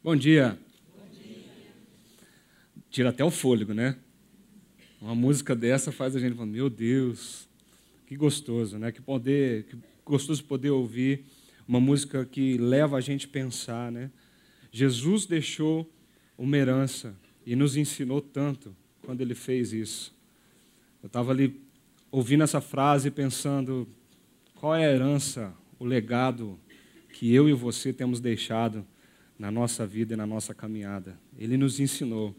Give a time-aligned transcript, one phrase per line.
[0.00, 0.56] Bom dia.
[2.88, 3.96] Tira até o fôlego, né?
[5.02, 7.48] Uma música dessa faz a gente falar, meu Deus,
[8.06, 8.92] que gostoso, né?
[8.92, 11.24] Que poder, que gostoso poder ouvir
[11.66, 14.08] uma música que leva a gente a pensar, né?
[14.70, 15.92] Jesus deixou
[16.38, 17.12] uma herança
[17.44, 20.14] e nos ensinou tanto quando ele fez isso.
[21.02, 21.60] Eu estava ali
[22.08, 23.88] ouvindo essa frase pensando
[24.54, 26.56] qual é a herança, o legado
[27.12, 28.86] que eu e você temos deixado
[29.38, 31.18] na nossa vida e na nossa caminhada.
[31.38, 32.34] Ele nos ensinou.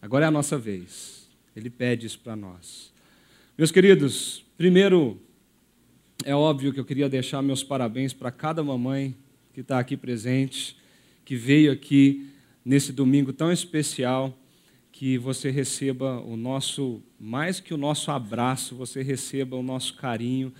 [0.00, 1.28] Agora é a nossa vez.
[1.56, 2.92] Ele pede isso para nós.
[3.56, 5.20] Meus queridos, primeiro,
[6.24, 9.16] é óbvio que eu queria deixar meus parabéns para cada mamãe
[9.52, 10.76] que está aqui presente,
[11.24, 12.30] que veio aqui
[12.64, 14.38] nesse domingo tão especial,
[14.92, 20.52] que você receba o nosso, mais que o nosso abraço, você receba o nosso carinho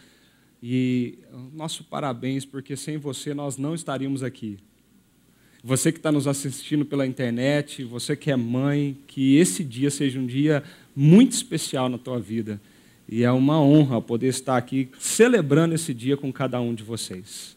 [0.62, 4.58] e o nosso parabéns, porque sem você nós não estaríamos aqui.
[5.62, 10.18] Você que está nos assistindo pela internet, você que é mãe, que esse dia seja
[10.18, 10.62] um dia
[10.94, 12.60] muito especial na tua vida.
[13.08, 17.56] E é uma honra poder estar aqui celebrando esse dia com cada um de vocês.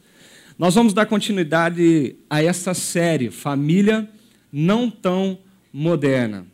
[0.57, 4.09] Nós vamos dar continuidade a essa série, Família
[4.52, 5.38] Não Tão
[5.72, 6.45] Moderna.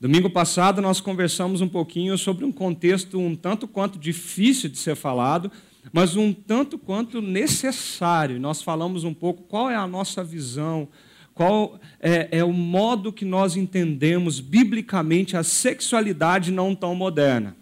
[0.00, 4.96] Domingo passado nós conversamos um pouquinho sobre um contexto um tanto quanto difícil de ser
[4.96, 5.50] falado,
[5.92, 8.38] mas um tanto quanto necessário.
[8.38, 10.88] Nós falamos um pouco qual é a nossa visão,
[11.34, 17.56] qual é, é, o modo que nós entendemos biblicamente a sexualidade não tão moderna.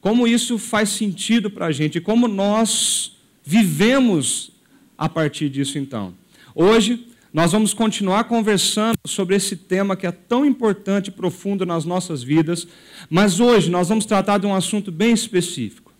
[0.00, 4.50] Como isso faz sentido para a gente, como nós vivemos
[4.98, 6.12] a partir disso então.
[6.54, 11.84] Hoje, nós vamos continuar conversando sobre esse tema que é tão importante e profundo nas
[11.84, 12.66] nossas vidas,
[13.08, 15.93] mas hoje nós vamos tratar de um assunto bem específico.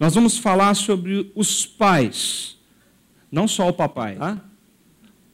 [0.00, 2.56] Nós vamos falar sobre os pais,
[3.30, 4.40] não só o papai, tá?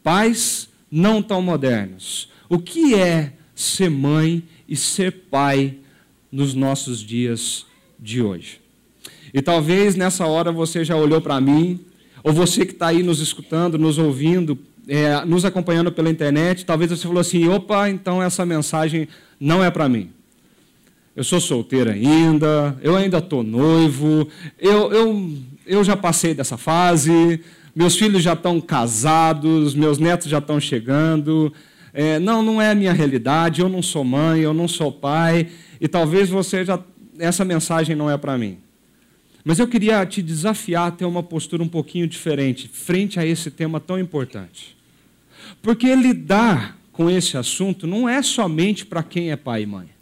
[0.03, 2.29] Pais não tão modernos.
[2.49, 5.77] O que é ser mãe e ser pai
[6.33, 7.65] nos nossos dias
[7.97, 8.61] de hoje?
[9.33, 11.79] E talvez nessa hora você já olhou para mim,
[12.25, 14.59] ou você que está aí nos escutando, nos ouvindo,
[14.89, 19.07] é, nos acompanhando pela internet, talvez você falou assim: opa, então essa mensagem
[19.39, 20.16] não é para mim
[21.17, 24.29] eu sou solteiro ainda, eu ainda estou noivo,
[24.59, 25.33] eu, eu,
[25.67, 27.41] eu já passei dessa fase,
[27.75, 31.53] meus filhos já estão casados, meus netos já estão chegando.
[31.93, 35.49] É, não, não é a minha realidade, eu não sou mãe, eu não sou pai,
[35.81, 36.79] e talvez você já.
[37.19, 38.59] Essa mensagem não é para mim.
[39.43, 43.51] Mas eu queria te desafiar a ter uma postura um pouquinho diferente frente a esse
[43.51, 44.77] tema tão importante.
[45.63, 49.96] Porque lidar com esse assunto não é somente para quem é pai e mãe.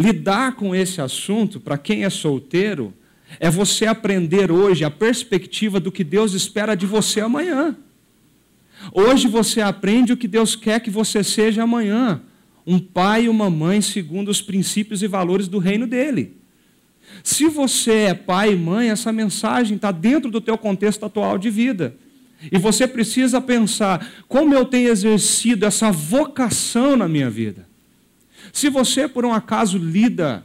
[0.00, 2.94] Lidar com esse assunto, para quem é solteiro,
[3.38, 7.76] é você aprender hoje a perspectiva do que Deus espera de você amanhã.
[8.94, 12.22] Hoje você aprende o que Deus quer que você seja amanhã.
[12.66, 16.34] Um pai e uma mãe segundo os princípios e valores do reino dele.
[17.22, 21.50] Se você é pai e mãe, essa mensagem está dentro do teu contexto atual de
[21.50, 21.94] vida.
[22.50, 27.68] E você precisa pensar como eu tenho exercido essa vocação na minha vida.
[28.52, 30.44] Se você, por um acaso, lida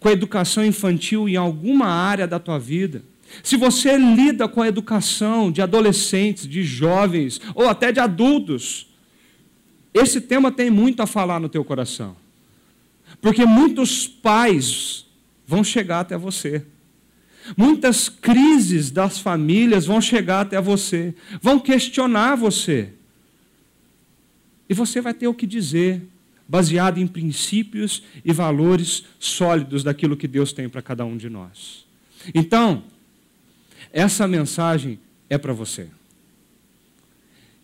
[0.00, 3.02] com a educação infantil em alguma área da tua vida,
[3.42, 8.88] se você lida com a educação de adolescentes, de jovens ou até de adultos,
[9.92, 12.16] esse tema tem muito a falar no teu coração.
[13.20, 15.06] Porque muitos pais
[15.46, 16.64] vão chegar até você.
[17.56, 22.92] Muitas crises das famílias vão chegar até você, vão questionar você.
[24.68, 26.02] E você vai ter o que dizer,
[26.48, 31.84] baseado em princípios e valores sólidos daquilo que Deus tem para cada um de nós.
[32.34, 32.84] Então,
[33.92, 34.98] essa mensagem
[35.28, 35.88] é para você.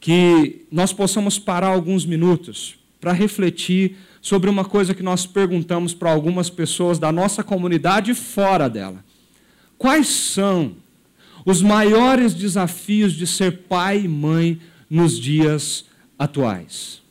[0.00, 6.10] Que nós possamos parar alguns minutos para refletir sobre uma coisa que nós perguntamos para
[6.10, 9.04] algumas pessoas da nossa comunidade e fora dela.
[9.76, 10.76] Quais são
[11.44, 15.84] os maiores desafios de ser pai e mãe nos dias
[16.16, 17.01] atuais?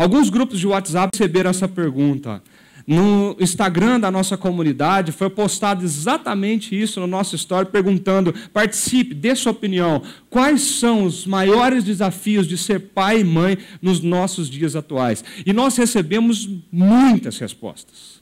[0.00, 2.42] Alguns grupos de WhatsApp receberam essa pergunta.
[2.86, 9.36] No Instagram da nossa comunidade foi postado exatamente isso no nosso story, perguntando: participe, dê
[9.36, 10.02] sua opinião.
[10.30, 15.22] Quais são os maiores desafios de ser pai e mãe nos nossos dias atuais?
[15.44, 18.19] E nós recebemos muitas respostas.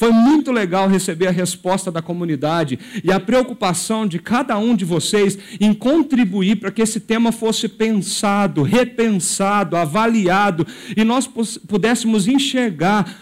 [0.00, 4.82] Foi muito legal receber a resposta da comunidade e a preocupação de cada um de
[4.82, 10.66] vocês em contribuir para que esse tema fosse pensado, repensado, avaliado
[10.96, 13.14] e nós pudéssemos enxergar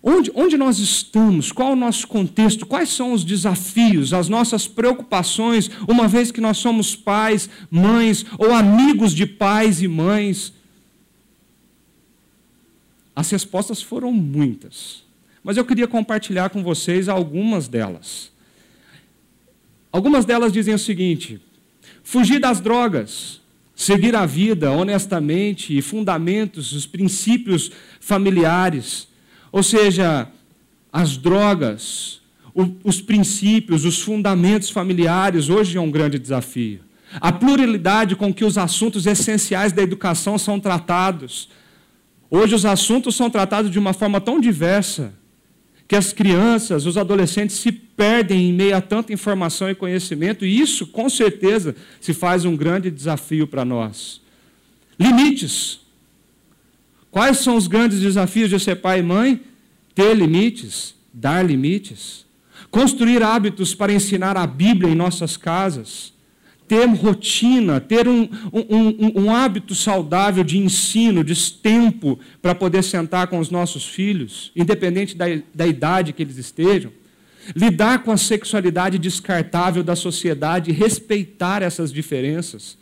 [0.00, 5.68] onde, onde nós estamos, qual o nosso contexto, quais são os desafios, as nossas preocupações,
[5.88, 10.52] uma vez que nós somos pais, mães ou amigos de pais e mães.
[13.16, 15.09] As respostas foram muitas,
[15.42, 18.30] mas eu queria compartilhar com vocês algumas delas.
[19.90, 21.40] Algumas delas dizem o seguinte:
[22.02, 23.40] fugir das drogas,
[23.74, 29.08] seguir a vida honestamente e fundamentos, os princípios familiares,
[29.50, 30.28] ou seja,
[30.92, 32.20] as drogas,
[32.84, 36.80] os princípios, os fundamentos familiares, hoje é um grande desafio.
[37.20, 41.48] A pluralidade com que os assuntos essenciais da educação são tratados.
[42.30, 45.12] Hoje os assuntos são tratados de uma forma tão diversa
[45.90, 50.60] que as crianças, os adolescentes se perdem em meio a tanta informação e conhecimento, e
[50.60, 54.20] isso, com certeza, se faz um grande desafio para nós.
[54.96, 55.80] Limites.
[57.10, 59.40] Quais são os grandes desafios de ser pai e mãe?
[59.92, 62.24] Ter limites, dar limites.
[62.70, 66.12] Construir hábitos para ensinar a Bíblia em nossas casas
[66.70, 72.84] ter rotina, ter um, um, um, um hábito saudável de ensino, de tempo para poder
[72.84, 76.92] sentar com os nossos filhos, independente da, da idade que eles estejam.
[77.56, 82.78] Lidar com a sexualidade descartável da sociedade, respeitar essas diferenças.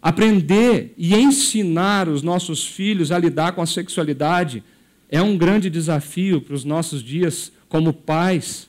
[0.00, 4.62] Aprender e ensinar os nossos filhos a lidar com a sexualidade
[5.10, 8.68] é um grande desafio para os nossos dias como pais.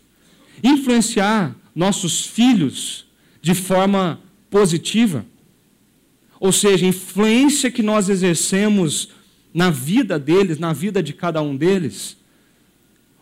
[0.63, 3.06] Influenciar nossos filhos
[3.47, 5.25] de forma positiva.
[6.37, 9.07] Ou seja, a influência que nós exercemos
[9.53, 12.17] na vida deles, na vida de cada um deles.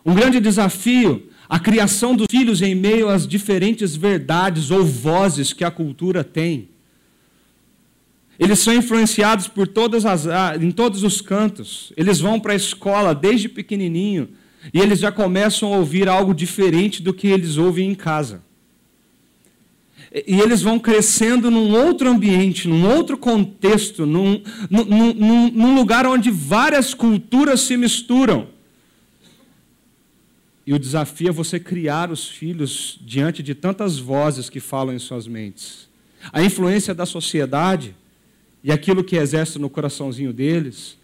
[0.04, 5.62] Um grande desafio, a criação dos filhos em meio às diferentes verdades ou vozes que
[5.62, 6.70] a cultura tem.
[8.36, 10.26] Eles são influenciados por todas as,
[10.60, 11.92] em todos os cantos.
[11.96, 14.30] Eles vão para a escola desde pequenininho
[14.74, 18.44] e eles já começam a ouvir algo diferente do que eles ouvem em casa
[20.26, 26.06] e eles vão crescendo num outro ambiente, num outro contexto, num, num, num, num, lugar
[26.06, 28.48] onde várias culturas se misturam.
[30.66, 34.98] E o desafio é você criar os filhos diante de tantas vozes que falam em
[34.98, 35.86] suas mentes.
[36.32, 37.94] A influência da sociedade
[38.64, 40.96] e aquilo que exerce no coraçãozinho deles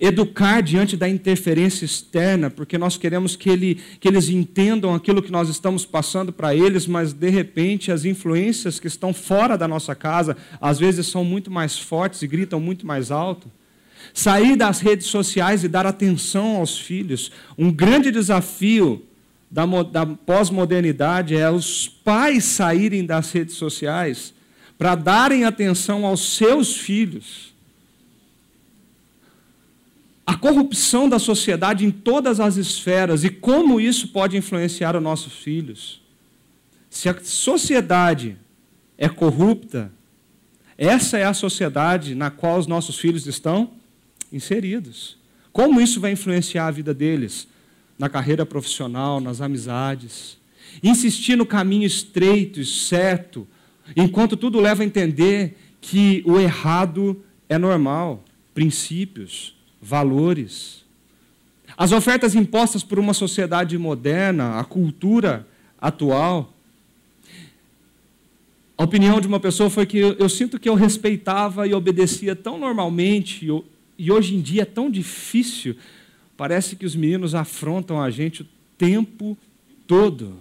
[0.00, 5.30] Educar diante da interferência externa, porque nós queremos que, ele, que eles entendam aquilo que
[5.30, 9.94] nós estamos passando para eles, mas de repente as influências que estão fora da nossa
[9.94, 13.50] casa, às vezes são muito mais fortes e gritam muito mais alto.
[14.12, 17.30] Sair das redes sociais e dar atenção aos filhos.
[17.56, 19.04] Um grande desafio
[19.50, 24.34] da, da pós-modernidade é os pais saírem das redes sociais
[24.76, 27.47] para darem atenção aos seus filhos
[30.28, 35.32] a corrupção da sociedade em todas as esferas e como isso pode influenciar os nossos
[35.32, 36.02] filhos.
[36.90, 38.36] Se a sociedade
[38.98, 39.90] é corrupta,
[40.76, 43.70] essa é a sociedade na qual os nossos filhos estão
[44.30, 45.16] inseridos.
[45.50, 47.48] Como isso vai influenciar a vida deles
[47.98, 50.36] na carreira profissional, nas amizades?
[50.82, 53.48] Insistir no caminho estreito e certo,
[53.96, 58.22] enquanto tudo leva a entender que o errado é normal,
[58.52, 60.84] princípios valores.
[61.76, 65.46] As ofertas impostas por uma sociedade moderna, a cultura
[65.80, 66.52] atual.
[68.76, 72.58] A opinião de uma pessoa foi que eu, sinto que eu respeitava e obedecia tão
[72.58, 73.46] normalmente,
[73.98, 75.76] e hoje em dia é tão difícil.
[76.36, 79.36] Parece que os meninos afrontam a gente o tempo
[79.86, 80.36] todo.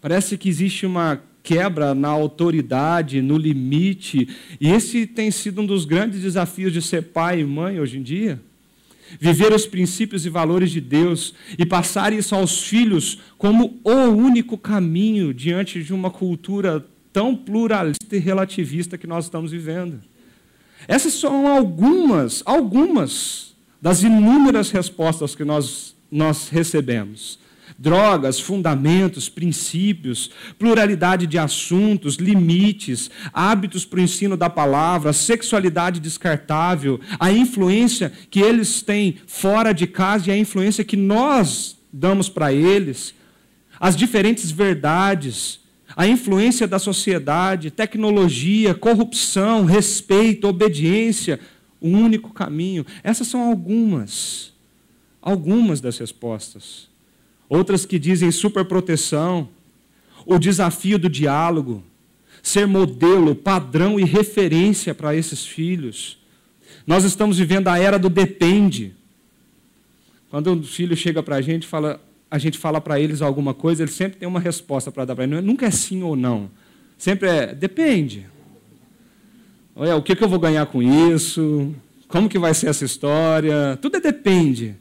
[0.00, 4.26] Parece que existe uma quebra na autoridade, no limite.
[4.58, 8.02] E esse tem sido um dos grandes desafios de ser pai e mãe hoje em
[8.02, 8.40] dia.
[9.20, 14.56] Viver os princípios e valores de Deus e passar isso aos filhos como o único
[14.56, 20.00] caminho diante de uma cultura tão pluralista e relativista que nós estamos vivendo.
[20.88, 27.38] Essas são algumas, algumas das inúmeras respostas que nós, nós recebemos
[27.78, 37.00] drogas, fundamentos, princípios, pluralidade de assuntos, limites, hábitos para o ensino da palavra, sexualidade descartável,
[37.18, 42.52] a influência que eles têm fora de casa e a influência que nós damos para
[42.52, 43.14] eles,
[43.78, 45.60] as diferentes verdades,
[45.96, 51.38] a influência da sociedade, tecnologia, corrupção, respeito, obediência,
[51.80, 52.86] o um único caminho.
[53.02, 54.52] Essas são algumas,
[55.20, 56.93] algumas das respostas
[57.48, 59.48] outras que dizem superproteção,
[60.26, 61.82] o desafio do diálogo,
[62.42, 66.18] ser modelo, padrão e referência para esses filhos.
[66.86, 68.94] Nós estamos vivendo a era do depende.
[70.30, 73.82] Quando um filho chega para a gente, fala, a gente fala para eles alguma coisa,
[73.82, 75.42] eles sempre têm uma resposta para dar para eles.
[75.42, 76.50] Nunca é sim ou não.
[76.98, 78.26] Sempre é depende.
[79.76, 81.74] Olha, o que, que eu vou ganhar com isso?
[82.06, 83.78] Como que vai ser essa história?
[83.80, 84.76] Tudo é depende.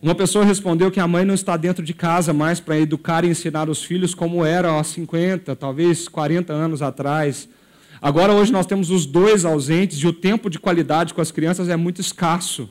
[0.00, 3.28] Uma pessoa respondeu que a mãe não está dentro de casa mais para educar e
[3.28, 7.48] ensinar os filhos como era há 50, talvez 40 anos atrás.
[8.00, 11.68] Agora, hoje, nós temos os dois ausentes e o tempo de qualidade com as crianças
[11.68, 12.70] é muito escasso.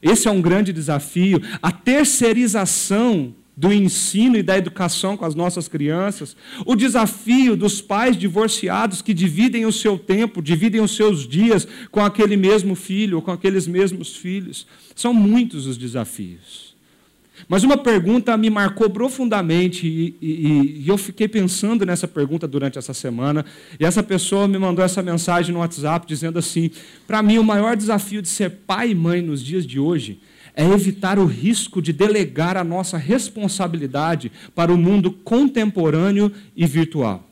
[0.00, 1.42] Esse é um grande desafio.
[1.60, 8.16] A terceirização do ensino e da educação com as nossas crianças, o desafio dos pais
[8.16, 13.22] divorciados que dividem o seu tempo, dividem os seus dias com aquele mesmo filho ou
[13.22, 14.64] com aqueles mesmos filhos.
[14.94, 16.76] São muitos os desafios.
[17.48, 22.78] Mas uma pergunta me marcou profundamente e, e, e, eu fiquei pensando nessa pergunta durante
[22.78, 23.44] essa semana.
[23.78, 26.70] E essa pessoa me mandou essa mensagem no WhatsApp dizendo assim:
[27.08, 30.20] para mim, o maior desafio de ser pai e mãe nos dias de hoje
[30.58, 37.24] é evitar o risco de delegar a nossa responsabilidade para o mundo contemporâneo e virtual.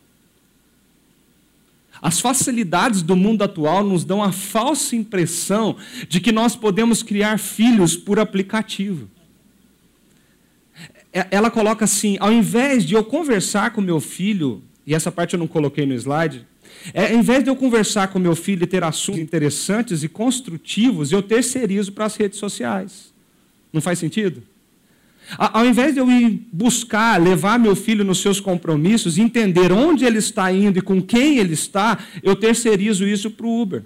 [2.01, 5.77] As facilidades do mundo atual nos dão a falsa impressão
[6.09, 9.09] de que nós podemos criar filhos por aplicativo.
[11.13, 15.35] É, ela coloca assim: ao invés de eu conversar com meu filho, e essa parte
[15.35, 16.47] eu não coloquei no slide,
[16.95, 21.11] é, ao invés de eu conversar com meu filho e ter assuntos interessantes e construtivos,
[21.11, 23.16] eu terceirizo para as redes sociais.
[23.73, 24.43] Não faz sentido?
[25.37, 30.19] Ao invés de eu ir buscar, levar meu filho nos seus compromissos, entender onde ele
[30.19, 33.83] está indo e com quem ele está, eu terceirizo isso para o Uber.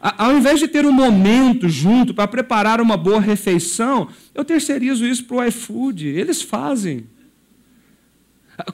[0.00, 5.24] Ao invés de ter um momento junto para preparar uma boa refeição, eu terceirizo isso
[5.24, 6.08] para o iFood.
[6.08, 7.04] Eles fazem.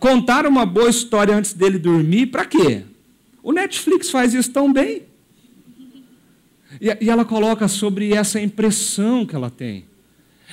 [0.01, 2.85] Contar uma boa história antes dele dormir, para quê?
[3.43, 5.03] O Netflix faz isso tão bem.
[6.83, 9.85] E, ela coloca sobre essa impressão que ela tem.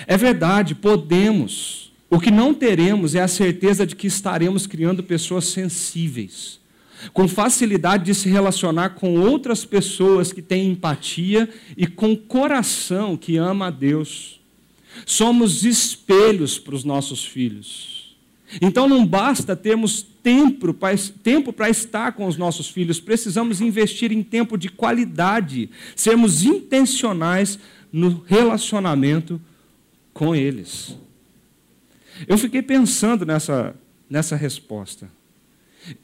[0.05, 1.91] É verdade, podemos.
[2.07, 6.59] O que não teremos é a certeza de que estaremos criando pessoas sensíveis,
[7.13, 13.37] com facilidade de se relacionar com outras pessoas que têm empatia e com coração que
[13.37, 14.39] ama a Deus.
[15.05, 17.98] Somos espelhos para os nossos filhos.
[18.61, 24.23] Então não basta termos tempo para tempo estar com os nossos filhos, precisamos investir em
[24.23, 27.59] tempo de qualidade, sermos intencionais
[27.91, 29.39] no relacionamento
[30.13, 30.95] com eles.
[32.27, 33.75] Eu fiquei pensando nessa,
[34.09, 35.09] nessa resposta.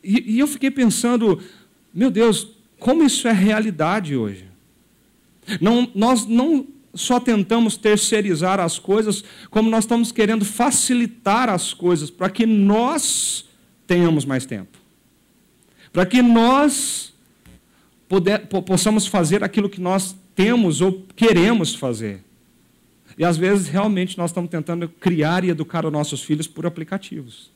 [0.04, 1.42] E, e eu fiquei pensando,
[1.94, 2.48] meu Deus,
[2.80, 4.46] como isso é realidade hoje.
[5.60, 12.10] Não, nós não só tentamos terceirizar as coisas, como nós estamos querendo facilitar as coisas
[12.10, 13.46] para que nós
[13.86, 14.78] tenhamos mais tempo.
[15.92, 17.14] Para que nós
[18.66, 22.24] possamos fazer aquilo que nós temos ou queremos fazer.
[23.18, 27.52] E às vezes realmente nós estamos tentando criar e educar os nossos filhos por aplicativos.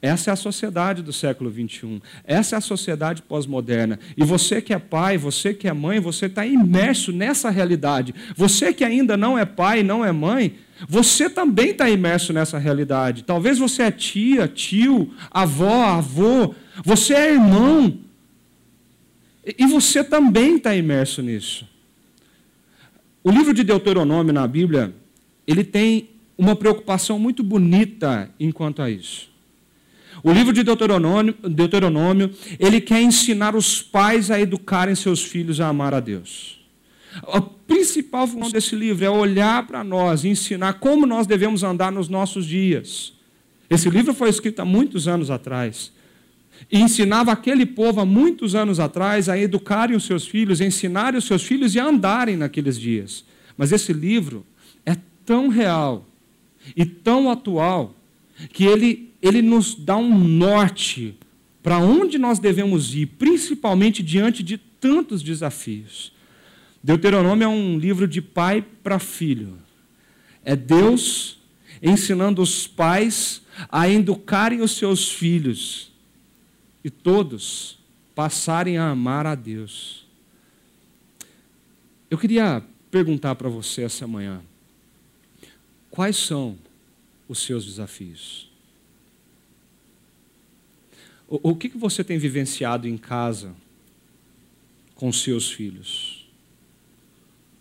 [0.00, 2.00] Essa é a sociedade do século 21.
[2.22, 3.98] Essa é a sociedade pós-moderna.
[4.16, 8.14] E você que é pai, você que é mãe, você está imerso nessa realidade.
[8.36, 10.54] Você que ainda não é pai, não é mãe,
[10.88, 13.24] você também está imerso nessa realidade.
[13.24, 17.98] Talvez você é tia, tio, avó, avô, você é irmão.
[19.44, 21.66] E você também está imerso nisso.
[23.24, 24.94] O livro de Deuteronômio na Bíblia,
[25.44, 29.28] ele tem uma preocupação muito bonita enquanto a isso.
[30.22, 35.68] O livro de Deuteronômio, Deuteronômio, ele quer ensinar os pais a educarem seus filhos a
[35.68, 36.58] amar a Deus.
[37.26, 41.90] A principal função desse livro é olhar para nós e ensinar como nós devemos andar
[41.90, 43.12] nos nossos dias.
[43.70, 45.92] Esse livro foi escrito há muitos anos atrás.
[46.70, 51.18] E ensinava aquele povo há muitos anos atrás a educarem os seus filhos, a ensinarem
[51.18, 53.24] os seus filhos e a andarem naqueles dias.
[53.56, 54.44] Mas esse livro
[54.84, 56.06] é tão real
[56.76, 57.94] e tão atual
[58.52, 61.14] que ele ele nos dá um norte
[61.62, 66.12] para onde nós devemos ir, principalmente diante de tantos desafios.
[66.82, 69.58] Deuteronômio é um livro de pai para filho.
[70.44, 71.38] É Deus
[71.82, 75.90] ensinando os pais a educarem os seus filhos
[76.82, 77.78] e todos
[78.14, 80.06] passarem a amar a Deus.
[82.10, 84.40] Eu queria perguntar para você essa manhã:
[85.90, 86.56] quais são
[87.28, 88.47] os seus desafios?
[91.28, 93.54] O, o que, que você tem vivenciado em casa
[94.94, 96.26] com seus filhos?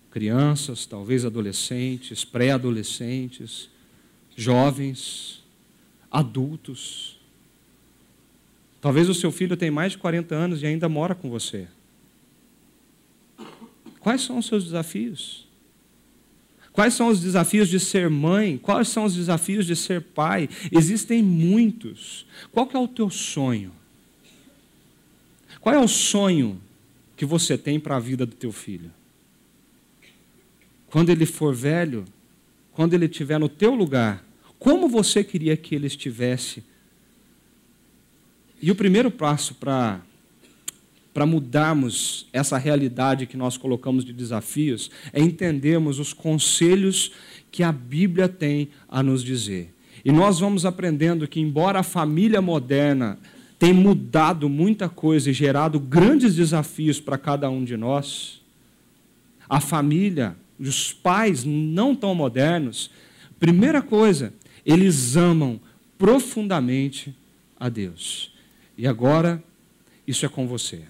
[0.09, 3.69] Crianças, talvez adolescentes, pré-adolescentes,
[4.35, 5.43] jovens,
[6.09, 7.19] adultos.
[8.79, 11.67] Talvez o seu filho tenha mais de 40 anos e ainda mora com você.
[13.99, 15.46] Quais são os seus desafios?
[16.77, 18.55] Quais são os desafios de ser mãe?
[18.55, 20.47] Quais são os desafios de ser pai?
[20.71, 22.23] Existem muitos.
[22.51, 23.71] Qual é o teu sonho?
[25.59, 26.61] Qual é o sonho
[27.15, 28.91] que você tem para a vida do teu filho?
[30.85, 32.05] Quando ele for velho,
[32.73, 34.23] quando ele estiver no teu lugar,
[34.59, 36.63] como você queria que ele estivesse?
[38.61, 39.99] E o primeiro passo para
[41.17, 47.11] para mudarmos essa realidade que nós colocamos de desafios é entendermos os conselhos
[47.49, 49.73] que a Bíblia tem a nos dizer.
[50.05, 53.17] E nós vamos aprendendo que, embora a família moderna
[53.57, 58.39] tenha mudado muita coisa e gerado grandes desafios para cada um de nós,
[59.49, 62.91] a família, os pais não tão modernos,
[63.39, 64.31] primeira coisa,
[64.63, 65.59] eles amam
[65.97, 67.11] profundamente
[67.59, 68.31] a Deus.
[68.77, 69.43] E agora,
[70.05, 70.83] isso é com você.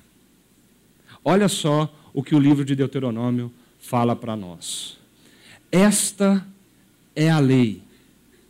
[1.30, 4.98] Olha só o que o livro de Deuteronômio fala para nós.
[5.70, 6.48] Esta
[7.14, 7.82] é a lei.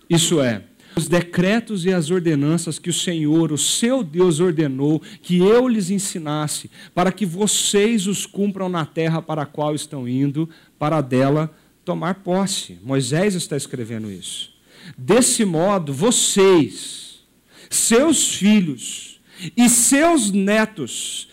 [0.07, 0.61] Isso é,
[0.95, 5.89] os decretos e as ordenanças que o Senhor, o seu Deus, ordenou que eu lhes
[5.89, 11.51] ensinasse, para que vocês os cumpram na terra para a qual estão indo, para dela
[11.83, 12.77] tomar posse.
[12.83, 14.53] Moisés está escrevendo isso.
[14.95, 17.25] Desse modo, vocês,
[17.71, 19.19] seus filhos
[19.57, 21.27] e seus netos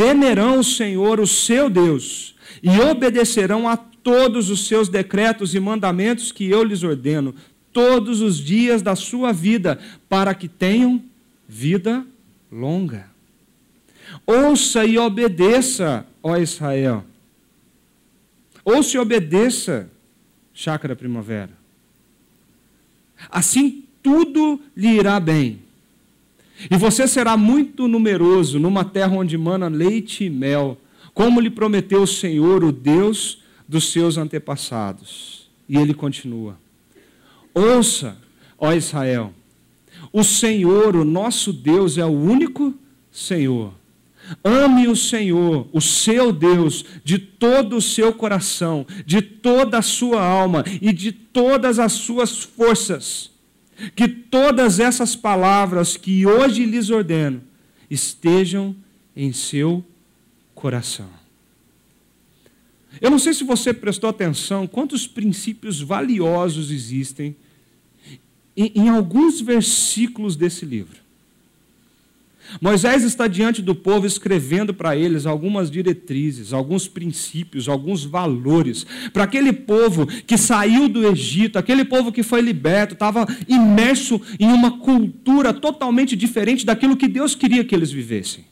[0.00, 6.32] temerão o Senhor, o seu Deus, e obedecerão a todos os seus decretos e mandamentos
[6.32, 7.34] que eu lhes ordeno,
[7.70, 9.78] todos os dias da sua vida,
[10.08, 11.02] para que tenham
[11.46, 12.02] vida
[12.50, 13.10] longa.
[14.26, 17.04] Ouça e obedeça, ó Israel.
[18.64, 19.90] Ouça e obedeça,
[20.54, 21.52] chácara primavera.
[23.30, 25.60] Assim tudo lhe irá bem.
[26.68, 30.76] E você será muito numeroso numa terra onde mana leite e mel,
[31.14, 35.48] como lhe prometeu o Senhor, o Deus dos seus antepassados.
[35.68, 36.58] E ele continua.
[37.54, 38.16] Ouça,
[38.58, 39.32] ó Israel,
[40.12, 42.74] o Senhor, o nosso Deus, é o único
[43.10, 43.72] Senhor.
[44.44, 50.22] Ame o Senhor, o seu Deus, de todo o seu coração, de toda a sua
[50.22, 53.30] alma e de todas as suas forças.
[53.94, 57.42] Que todas essas palavras que hoje lhes ordeno
[57.90, 58.76] estejam
[59.16, 59.84] em seu
[60.54, 61.08] coração.
[63.00, 67.36] Eu não sei se você prestou atenção quantos princípios valiosos existem
[68.56, 70.98] em, em alguns versículos desse livro.
[72.60, 78.86] Moisés está diante do povo escrevendo para eles algumas diretrizes, alguns princípios, alguns valores.
[79.12, 84.48] Para aquele povo que saiu do Egito, aquele povo que foi liberto, estava imerso em
[84.48, 88.44] uma cultura totalmente diferente daquilo que Deus queria que eles vivessem.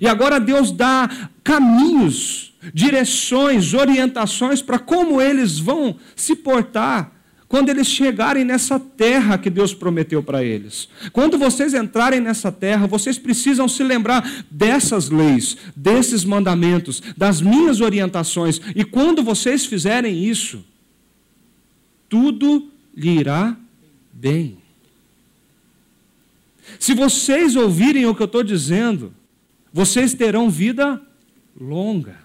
[0.00, 1.08] E agora Deus dá
[1.44, 7.15] caminhos, direções, orientações para como eles vão se portar
[7.48, 10.88] quando eles chegarem nessa terra que Deus prometeu para eles.
[11.12, 17.80] Quando vocês entrarem nessa terra, vocês precisam se lembrar dessas leis, desses mandamentos, das minhas
[17.80, 18.60] orientações.
[18.74, 20.64] E quando vocês fizerem isso,
[22.08, 23.56] tudo lhe irá
[24.12, 24.58] bem.
[26.80, 29.14] Se vocês ouvirem o que eu estou dizendo,
[29.72, 31.00] vocês terão vida
[31.58, 32.18] longa.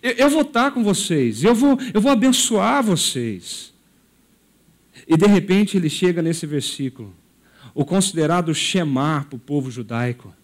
[0.00, 3.73] Eu, eu, vou estar com vocês, eu vou, eu vou abençoar vocês.
[5.06, 7.14] E de repente ele chega nesse versículo,
[7.74, 10.34] o considerado Shemar para o povo judaico.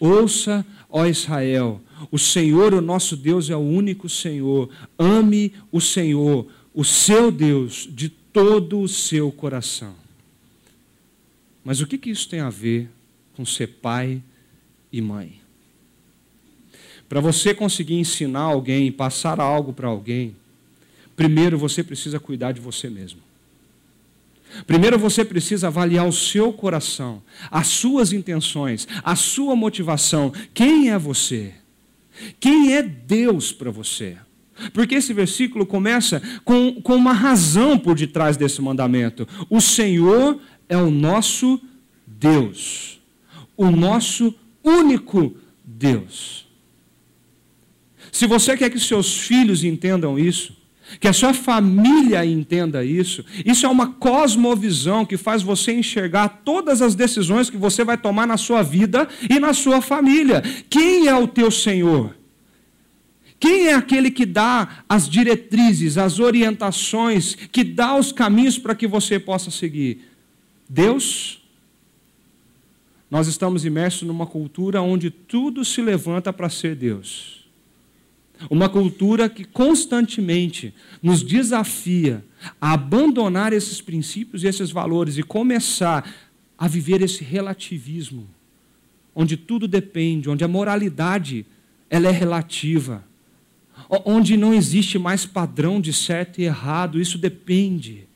[0.00, 4.70] Ouça, ó Israel, o Senhor, o nosso Deus, é o único Senhor.
[4.98, 9.94] Ame o Senhor, o seu Deus, de todo o seu coração.
[11.64, 12.88] Mas o que, que isso tem a ver
[13.34, 14.22] com ser pai
[14.92, 15.40] e mãe?
[17.08, 20.36] Para você conseguir ensinar alguém, passar algo para alguém,
[21.16, 23.27] primeiro você precisa cuidar de você mesmo.
[24.66, 30.32] Primeiro você precisa avaliar o seu coração, as suas intenções, a sua motivação.
[30.52, 31.54] Quem é você?
[32.40, 34.16] Quem é Deus para você?
[34.72, 39.26] Porque esse versículo começa com, com uma razão por detrás desse mandamento.
[39.48, 41.60] O Senhor é o nosso
[42.06, 43.00] Deus,
[43.56, 44.34] o nosso
[44.64, 46.46] único Deus.
[48.10, 50.57] Se você quer que seus filhos entendam isso,
[51.00, 53.24] que a sua família entenda isso.
[53.44, 58.26] Isso é uma cosmovisão que faz você enxergar todas as decisões que você vai tomar
[58.26, 60.42] na sua vida e na sua família.
[60.68, 62.16] Quem é o teu Senhor?
[63.40, 68.86] Quem é aquele que dá as diretrizes, as orientações, que dá os caminhos para que
[68.86, 70.04] você possa seguir?
[70.68, 71.40] Deus?
[73.10, 77.47] Nós estamos imersos numa cultura onde tudo se levanta para ser Deus.
[78.48, 80.72] Uma cultura que constantemente
[81.02, 82.24] nos desafia
[82.60, 86.08] a abandonar esses princípios e esses valores e começar
[86.56, 88.28] a viver esse relativismo,
[89.14, 91.44] onde tudo depende, onde a moralidade
[91.90, 93.04] ela é relativa,
[94.04, 98.06] onde não existe mais padrão de certo e errado, isso depende.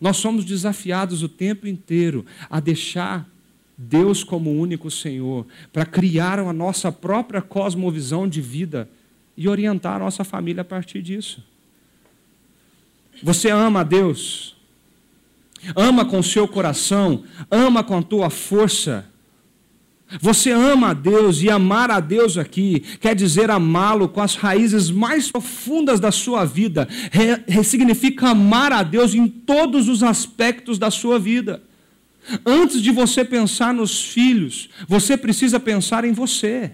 [0.00, 3.28] Nós somos desafiados o tempo inteiro a deixar
[3.76, 8.88] Deus como único Senhor, para criar a nossa própria cosmovisão de vida
[9.38, 11.40] e orientar a nossa família a partir disso.
[13.22, 14.56] Você ama a Deus?
[15.76, 19.06] Ama com o seu coração, ama com a tua força.
[20.20, 24.90] Você ama a Deus e amar a Deus aqui quer dizer amá-lo com as raízes
[24.90, 26.88] mais profundas da sua vida.
[27.62, 31.62] Significa amar a Deus em todos os aspectos da sua vida.
[32.44, 36.72] Antes de você pensar nos filhos, você precisa pensar em você.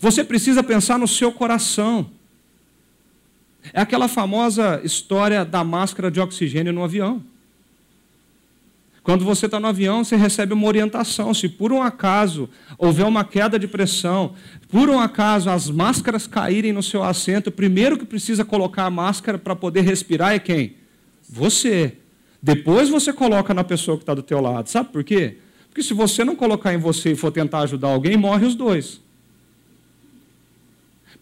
[0.00, 2.10] Você precisa pensar no seu coração.
[3.72, 7.22] É aquela famosa história da máscara de oxigênio no avião.
[9.02, 11.34] Quando você está no avião, você recebe uma orientação.
[11.34, 14.34] Se por um acaso houver uma queda de pressão,
[14.70, 18.90] por um acaso as máscaras caírem no seu assento, o primeiro que precisa colocar a
[18.90, 20.76] máscara para poder respirar é quem?
[21.28, 21.98] Você.
[22.42, 24.68] Depois você coloca na pessoa que está do teu lado.
[24.68, 25.36] Sabe por quê?
[25.68, 29.03] Porque se você não colocar em você e for tentar ajudar alguém, morre os dois.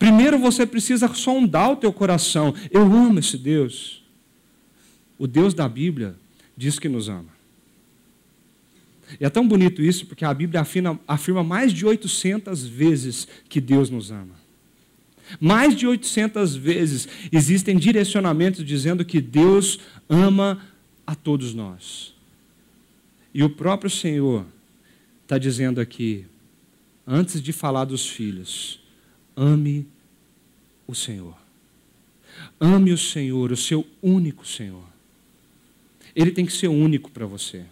[0.02, 2.52] Primeiro você precisa sondar o teu coração.
[2.72, 4.02] Eu amo esse Deus.
[5.16, 6.16] O Deus da Bíblia
[6.56, 7.28] diz que nos ama.
[9.20, 13.60] E é tão bonito isso porque a Bíblia afirma, afirma mais de 800 vezes que
[13.60, 14.34] Deus nos ama.
[15.40, 20.60] Mais de 800 vezes existem direcionamentos dizendo que Deus ama
[21.06, 22.12] a todos nós.
[23.32, 24.44] E o próprio Senhor
[25.22, 26.24] está dizendo aqui,
[27.06, 28.81] antes de falar dos filhos,
[29.36, 29.86] ame
[30.86, 31.36] o Senhor.
[32.60, 34.84] Ame o Senhor, o seu único Senhor.
[36.14, 37.64] Ele tem que ser único para você.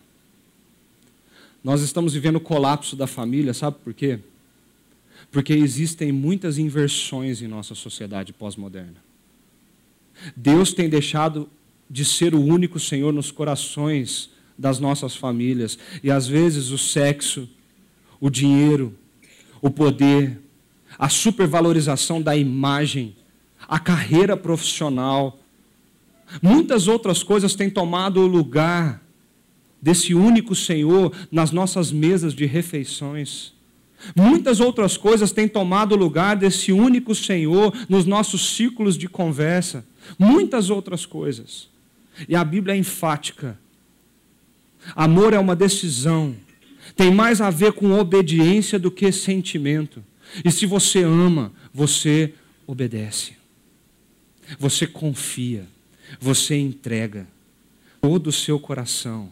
[1.63, 4.19] Nós estamos vivendo o colapso da família, sabe por quê?
[5.31, 8.97] Porque existem muitas inversões em nossa sociedade pós-moderna.
[10.35, 11.49] Deus tem deixado
[11.89, 15.79] de ser o único Senhor nos corações das nossas famílias.
[16.03, 17.49] E às vezes o sexo,
[18.21, 18.95] o dinheiro,
[19.61, 20.39] o poder,
[21.01, 23.17] a supervalorização da imagem,
[23.67, 25.39] a carreira profissional,
[26.43, 29.03] muitas outras coisas têm tomado o lugar
[29.81, 33.55] desse único Senhor nas nossas mesas de refeições.
[34.15, 39.87] Muitas outras coisas têm tomado o lugar desse único Senhor nos nossos círculos de conversa.
[40.19, 41.71] Muitas outras coisas.
[42.29, 43.59] E a Bíblia é enfática.
[44.95, 46.37] Amor é uma decisão.
[46.95, 50.05] Tem mais a ver com obediência do que sentimento.
[50.45, 52.35] E se você ama, você
[52.67, 53.35] obedece.
[54.59, 55.67] Você confia.
[56.21, 57.27] Você entrega
[58.01, 59.31] todo o seu coração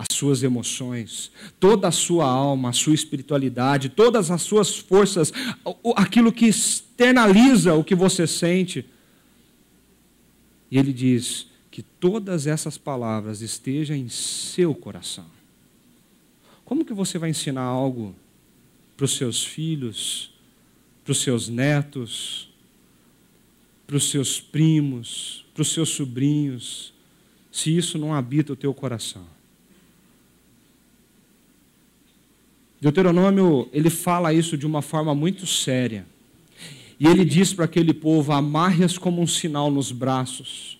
[0.00, 5.30] as suas emoções, toda a sua alma, a sua espiritualidade, todas as suas forças,
[5.94, 8.82] aquilo que externaliza o que você sente.
[10.70, 15.26] E ele diz que todas essas palavras estejam em seu coração.
[16.64, 18.14] Como que você vai ensinar algo
[19.00, 20.30] para os seus filhos,
[21.02, 22.50] para os seus netos,
[23.86, 26.92] para os seus primos, para os seus sobrinhos,
[27.50, 29.24] se isso não habita o teu coração?
[32.78, 36.04] Deuteronômio, ele fala isso de uma forma muito séria.
[36.98, 40.78] E ele diz para aquele povo: amarre-as como um sinal nos braços.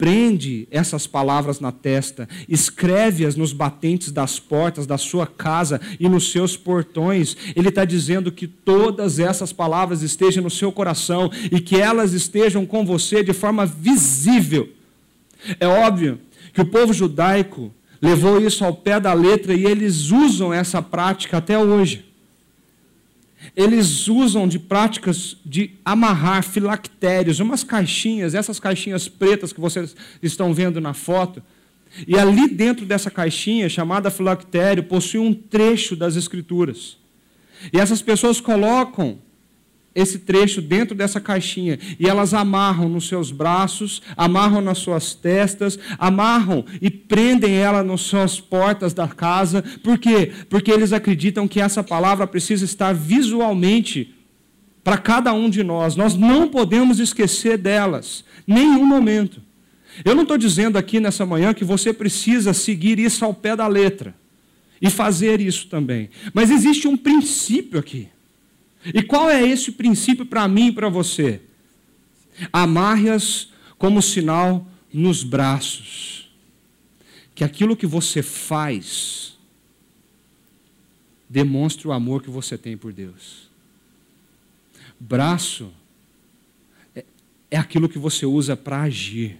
[0.00, 6.32] Prende essas palavras na testa, escreve-as nos batentes das portas da sua casa e nos
[6.32, 7.36] seus portões.
[7.54, 12.64] Ele está dizendo que todas essas palavras estejam no seu coração e que elas estejam
[12.64, 14.70] com você de forma visível.
[15.60, 16.18] É óbvio
[16.54, 21.36] que o povo judaico levou isso ao pé da letra e eles usam essa prática
[21.36, 22.09] até hoje.
[23.56, 30.52] Eles usam de práticas de amarrar filactérios, umas caixinhas, essas caixinhas pretas que vocês estão
[30.52, 31.42] vendo na foto.
[32.06, 36.96] E ali dentro dessa caixinha, chamada filactério, possui um trecho das Escrituras.
[37.72, 39.18] E essas pessoas colocam
[40.00, 45.78] esse trecho dentro dessa caixinha e elas amarram nos seus braços, amarram nas suas testas,
[45.98, 49.62] amarram e prendem ela nas suas portas da casa.
[49.82, 50.32] Por quê?
[50.48, 54.14] Porque eles acreditam que essa palavra precisa estar visualmente
[54.82, 55.96] para cada um de nós.
[55.96, 59.40] Nós não podemos esquecer delas, nenhum momento.
[60.04, 63.66] Eu não estou dizendo aqui nessa manhã que você precisa seguir isso ao pé da
[63.66, 64.14] letra
[64.80, 66.08] e fazer isso também.
[66.32, 68.08] Mas existe um princípio aqui.
[68.84, 71.40] E qual é esse princípio para mim e para você?
[72.52, 76.30] Amarre-as como sinal nos braços.
[77.34, 79.38] Que aquilo que você faz
[81.28, 83.48] demonstre o amor que você tem por Deus.
[84.98, 85.70] Braço
[86.94, 87.04] é,
[87.50, 89.38] é aquilo que você usa para agir,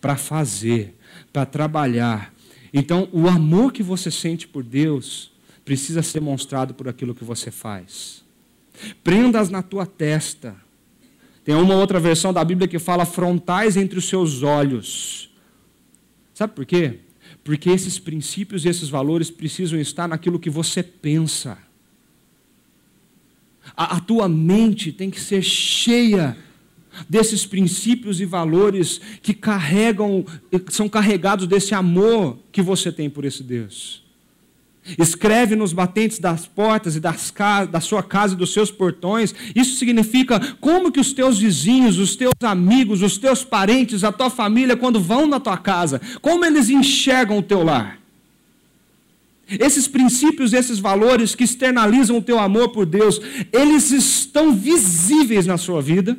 [0.00, 0.96] para fazer,
[1.32, 2.34] para trabalhar.
[2.72, 5.30] Então, o amor que você sente por Deus
[5.64, 8.24] precisa ser demonstrado por aquilo que você faz.
[9.02, 10.56] Prendas na tua testa.
[11.44, 15.30] Tem uma outra versão da Bíblia que fala frontais entre os seus olhos.
[16.34, 17.00] Sabe por quê?
[17.42, 21.58] Porque esses princípios e esses valores precisam estar naquilo que você pensa.
[23.76, 26.36] A, a tua mente tem que ser cheia
[27.08, 30.24] desses princípios e valores que carregam,
[30.68, 34.07] são carregados desse amor que você tem por esse Deus.
[34.96, 37.32] Escreve nos batentes das portas e das
[37.70, 39.34] da sua casa e dos seus portões.
[39.54, 44.30] Isso significa como que os teus vizinhos, os teus amigos, os teus parentes, a tua
[44.30, 47.98] família, quando vão na tua casa, como eles enxergam o teu lar.
[49.48, 53.20] Esses princípios, esses valores que externalizam o teu amor por Deus,
[53.50, 56.18] eles estão visíveis na sua vida.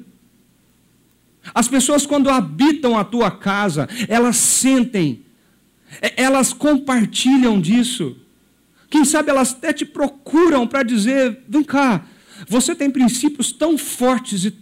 [1.54, 5.24] As pessoas, quando habitam a tua casa, elas sentem,
[6.16, 8.16] elas compartilham disso.
[8.89, 12.06] Quem sabe elas até te procuram para dizer: vem cá,
[12.47, 14.54] você tem princípios tão fortes e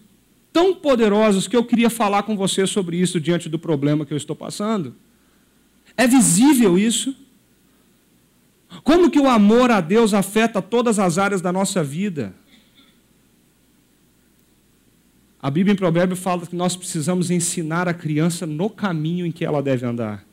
[0.52, 4.18] tão poderosos que eu queria falar com você sobre isso diante do problema que eu
[4.18, 4.96] estou passando.
[5.96, 7.16] É visível isso?
[8.84, 12.34] Como que o amor a Deus afeta todas as áreas da nossa vida?
[15.42, 19.46] A Bíblia em Provérbios fala que nós precisamos ensinar a criança no caminho em que
[19.46, 20.27] ela deve andar.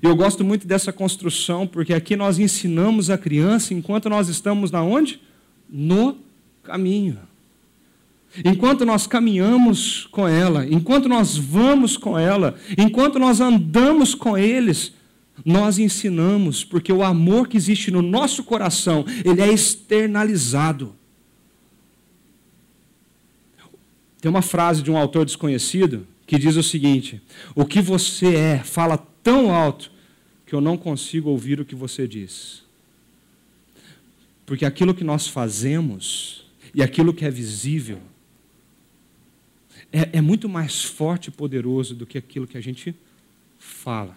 [0.00, 4.70] E eu gosto muito dessa construção, porque aqui nós ensinamos a criança enquanto nós estamos
[4.70, 5.20] na onde?
[5.68, 6.16] No
[6.62, 7.18] caminho.
[8.44, 14.94] Enquanto nós caminhamos com ela, enquanto nós vamos com ela, enquanto nós andamos com eles,
[15.44, 20.94] nós ensinamos, porque o amor que existe no nosso coração, ele é externalizado.
[24.20, 27.20] Tem uma frase de um autor desconhecido que diz o seguinte:
[27.54, 29.90] O que você é fala tão alto
[30.46, 32.62] que eu não consigo ouvir o que você diz.
[34.44, 38.00] Porque aquilo que nós fazemos e aquilo que é visível
[39.92, 42.94] é, é muito mais forte e poderoso do que aquilo que a gente
[43.58, 44.16] fala.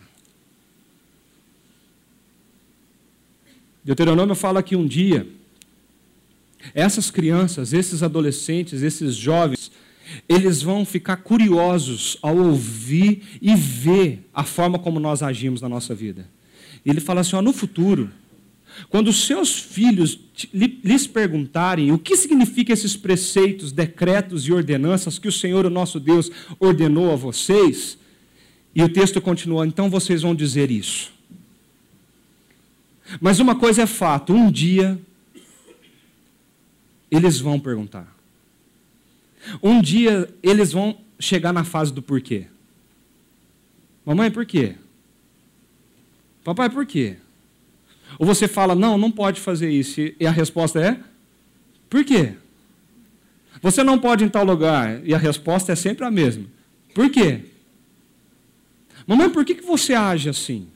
[3.84, 5.28] Deuteronômio fala que um dia,
[6.74, 9.72] essas crianças, esses adolescentes, esses jovens,
[10.28, 15.95] eles vão ficar curiosos ao ouvir e ver a forma como nós agimos na nossa
[15.95, 16.28] vida.
[16.86, 18.10] Ele fala assim: ó, no futuro,
[18.89, 20.19] quando os seus filhos
[20.54, 25.99] lhes perguntarem o que significam esses preceitos, decretos e ordenanças que o Senhor, o nosso
[25.99, 27.97] Deus, ordenou a vocês,
[28.73, 31.13] e o texto continua, então vocês vão dizer isso.
[33.21, 34.99] Mas uma coisa é fato: um dia
[37.10, 38.14] eles vão perguntar.
[39.62, 42.47] Um dia eles vão chegar na fase do porquê.
[44.05, 44.75] Mamãe, por quê?
[46.43, 47.17] Papai, por quê?
[48.19, 49.99] Ou você fala, não, não pode fazer isso.
[49.99, 50.99] E a resposta é,
[51.89, 52.34] por quê?
[53.62, 55.01] Você não pode ir em tal lugar.
[55.03, 56.45] E a resposta é sempre a mesma.
[56.93, 57.45] Por quê?
[59.08, 60.67] Mamãe, por que, que você age assim?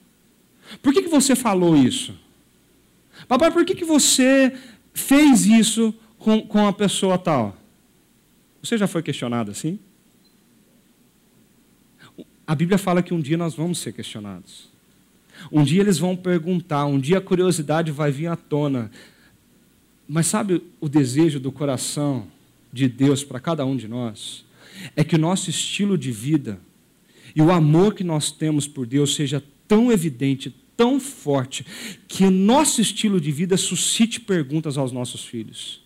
[0.82, 2.18] Por que, que você falou isso?
[3.28, 4.56] Papai, por que, que você
[4.94, 7.59] fez isso com, com a pessoa tal?
[8.62, 9.80] Você já foi questionado assim?
[12.46, 14.70] A Bíblia fala que um dia nós vamos ser questionados.
[15.52, 18.92] Um dia eles vão perguntar, um dia a curiosidade vai vir à tona.
[20.08, 22.28] Mas sabe o desejo do coração
[22.74, 24.44] de Deus para cada um de nós?
[24.96, 26.60] É que o nosso estilo de vida
[27.36, 31.66] e o amor que nós temos por Deus seja tão evidente, tão forte,
[32.08, 35.82] que o nosso estilo de vida suscite perguntas aos nossos filhos.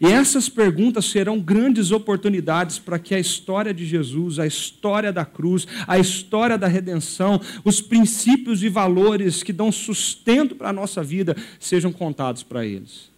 [0.00, 5.24] E essas perguntas serão grandes oportunidades para que a história de Jesus, a história da
[5.24, 11.04] cruz, a história da redenção, os princípios e valores que dão sustento para a nossa
[11.04, 13.10] vida sejam contados para eles.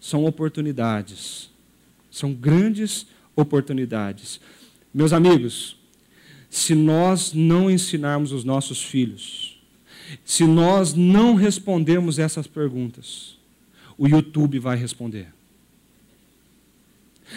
[0.00, 1.50] São oportunidades,
[2.10, 4.40] são grandes oportunidades.
[4.94, 5.76] Meus amigos,
[6.48, 9.60] se nós não ensinarmos os nossos filhos,
[10.24, 13.41] se nós não respondermos essas perguntas,
[14.02, 15.28] o YouTube vai responder.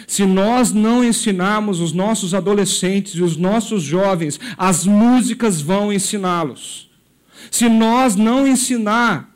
[0.04, 6.90] Se nós não ensinarmos os nossos adolescentes e os nossos jovens, as músicas vão ensiná-los.
[7.52, 9.32] Se nós não ensinar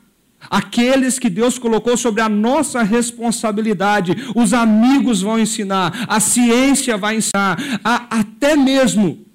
[0.49, 7.15] aqueles que Deus colocou sobre a nossa responsabilidade, os amigos vão ensinar, a ciência vai
[7.15, 9.25] ensinar, a, até mesmo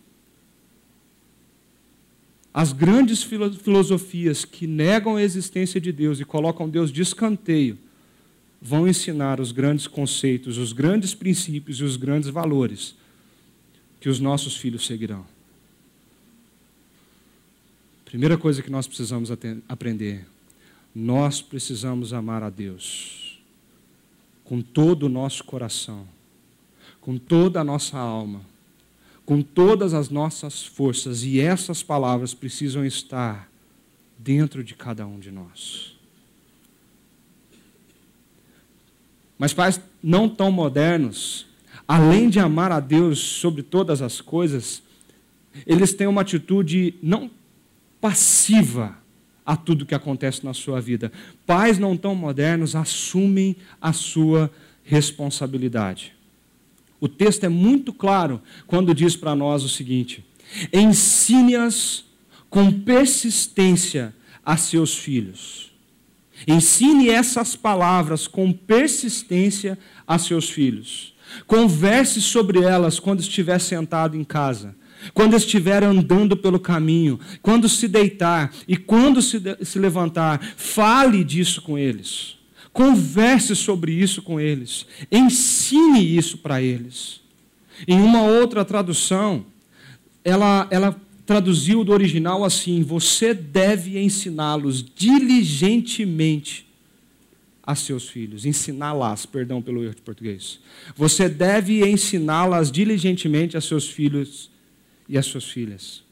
[2.52, 7.85] as grandes filosofias que negam a existência de Deus e colocam Deus de escanteio
[8.60, 12.94] vão ensinar os grandes conceitos, os grandes princípios e os grandes valores
[14.00, 15.24] que os nossos filhos seguirão.
[18.04, 19.30] Primeira coisa que nós precisamos
[19.68, 20.26] aprender:
[20.94, 23.40] nós precisamos amar a Deus
[24.44, 26.06] com todo o nosso coração,
[27.00, 28.42] com toda a nossa alma,
[29.24, 33.50] com todas as nossas forças, e essas palavras precisam estar
[34.16, 35.95] dentro de cada um de nós.
[39.38, 41.46] Mas pais não tão modernos,
[41.86, 44.82] além de amar a Deus sobre todas as coisas,
[45.66, 47.30] eles têm uma atitude não
[48.00, 48.96] passiva
[49.44, 51.12] a tudo que acontece na sua vida.
[51.46, 54.50] Pais não tão modernos assumem a sua
[54.82, 56.12] responsabilidade.
[57.00, 60.24] O texto é muito claro quando diz para nós o seguinte:
[60.72, 62.04] ensine-as
[62.48, 65.72] com persistência a seus filhos.
[66.46, 71.14] Ensine essas palavras com persistência a seus filhos.
[71.46, 74.74] Converse sobre elas quando estiver sentado em casa,
[75.12, 80.40] quando estiver andando pelo caminho, quando se deitar e quando se, se levantar.
[80.56, 82.36] Fale disso com eles.
[82.72, 84.86] Converse sobre isso com eles.
[85.10, 87.20] Ensine isso para eles.
[87.86, 89.46] Em uma outra tradução,
[90.24, 96.66] ela, ela traduziu do original assim: Você deve ensiná-los diligentemente
[97.66, 98.46] a seus filhos.
[98.46, 100.60] Ensiná-las, perdão pelo erro de português.
[100.94, 104.48] Você deve ensiná-las diligentemente a seus filhos
[105.08, 106.04] e às suas filhas.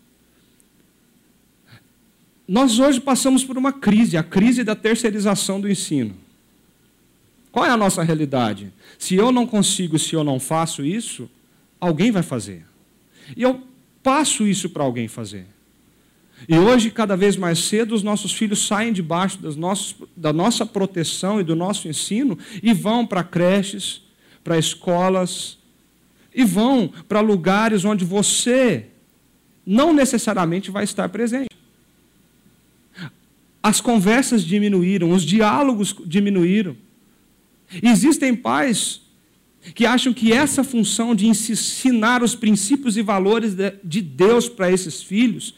[2.46, 6.14] Nós hoje passamos por uma crise, a crise da terceirização do ensino.
[7.50, 8.72] Qual é a nossa realidade?
[8.98, 11.30] Se eu não consigo, se eu não faço isso,
[11.80, 12.66] alguém vai fazer.
[13.36, 13.62] E eu
[14.04, 15.46] passo isso para alguém fazer.
[16.46, 19.38] E hoje, cada vez mais cedo, os nossos filhos saem debaixo
[20.14, 24.02] da nossa proteção e do nosso ensino e vão para creches,
[24.42, 25.58] para escolas,
[26.34, 28.86] e vão para lugares onde você
[29.64, 31.48] não necessariamente vai estar presente.
[33.62, 36.76] As conversas diminuíram, os diálogos diminuíram.
[37.82, 39.00] Existem pais
[39.72, 45.02] que acham que essa função de ensinar os princípios e valores de Deus para esses
[45.02, 45.54] filhos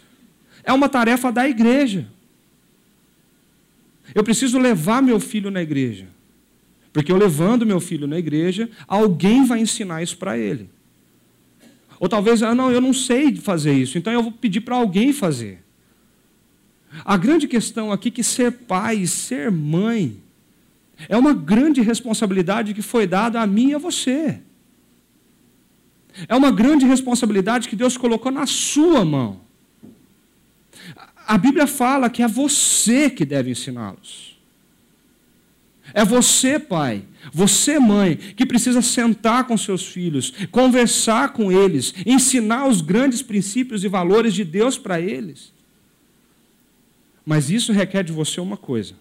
[0.63, 2.07] é uma tarefa da igreja.
[4.15, 6.07] Eu preciso levar meu filho na igreja.
[6.93, 10.71] Porque eu levando meu filho na igreja, alguém vai ensinar isso para ele.
[11.99, 15.13] Ou talvez, ah, não, eu não sei fazer isso, então eu vou pedir para alguém
[15.13, 15.63] fazer.
[17.05, 20.17] A grande questão aqui é que ser pai ser mãe
[21.09, 24.41] é uma grande responsabilidade que foi dada a mim e a você.
[26.29, 29.41] É uma grande responsabilidade que Deus colocou na sua mão.
[31.27, 34.37] A Bíblia fala que é você que deve ensiná-los.
[35.93, 42.67] É você, pai, você, mãe, que precisa sentar com seus filhos, conversar com eles, ensinar
[42.67, 45.53] os grandes princípios e valores de Deus para eles.
[47.25, 48.95] Mas isso requer de você uma coisa: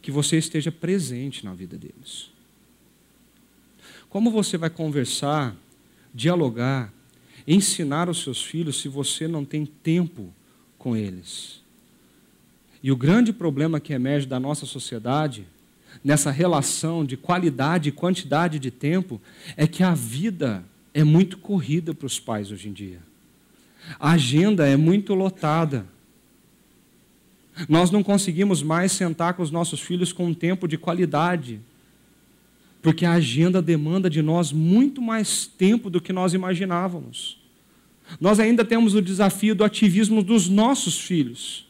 [0.00, 2.30] que você esteja presente na vida deles.
[4.08, 5.54] Como você vai conversar,
[6.14, 6.92] dialogar,
[7.46, 10.32] ensinar os seus filhos se você não tem tempo
[10.78, 11.60] com eles?
[12.82, 15.46] E o grande problema que emerge da nossa sociedade,
[16.02, 19.20] nessa relação de qualidade e quantidade de tempo,
[19.56, 23.00] é que a vida é muito corrida para os pais hoje em dia.
[23.98, 25.86] A agenda é muito lotada.
[27.66, 31.60] Nós não conseguimos mais sentar com os nossos filhos com um tempo de qualidade,
[32.82, 37.38] porque a agenda demanda de nós muito mais tempo do que nós imaginávamos.
[38.20, 41.66] Nós ainda temos o desafio do ativismo dos nossos filhos.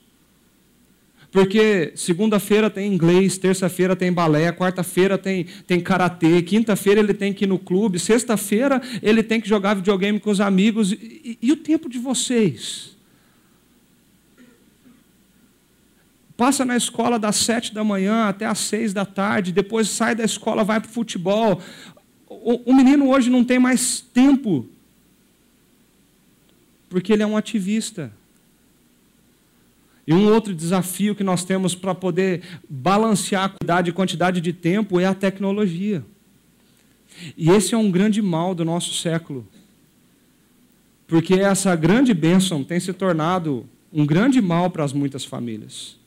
[1.31, 7.45] Porque segunda-feira tem inglês, terça-feira tem balé, quarta-feira tem, tem karatê, quinta-feira ele tem que
[7.45, 10.93] ir no clube, sexta-feira ele tem que jogar videogame com os amigos.
[10.93, 12.97] E, e, e o tempo de vocês?
[16.39, 20.25] Passa na escola das sete da manhã até às seis da tarde, depois sai da
[20.25, 21.61] escola, vai para o futebol.
[22.29, 24.65] O, menino hoje não tem mais tempo,
[26.89, 28.13] porque ele é um ativista.
[30.07, 34.53] E um outro desafio que nós temos para poder balancear a quantidade e quantidade de
[34.53, 36.05] tempo é a tecnologia.
[37.37, 39.45] E esse é um grande mal do nosso século.
[41.09, 45.98] Porque essa grande bênção tem se tornado um grande mal para as muitas famílias.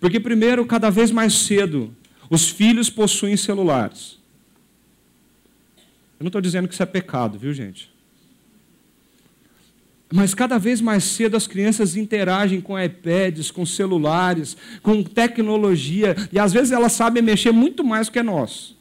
[0.00, 1.94] Porque, primeiro, cada vez mais cedo,
[2.30, 4.18] os filhos possuem celulares.
[6.18, 7.90] Eu não estou dizendo que isso é pecado, viu, gente?
[10.12, 16.38] Mas cada vez mais cedo as crianças interagem com iPads, com celulares, com tecnologia, e
[16.38, 18.74] às vezes elas sabem mexer muito mais do que nós.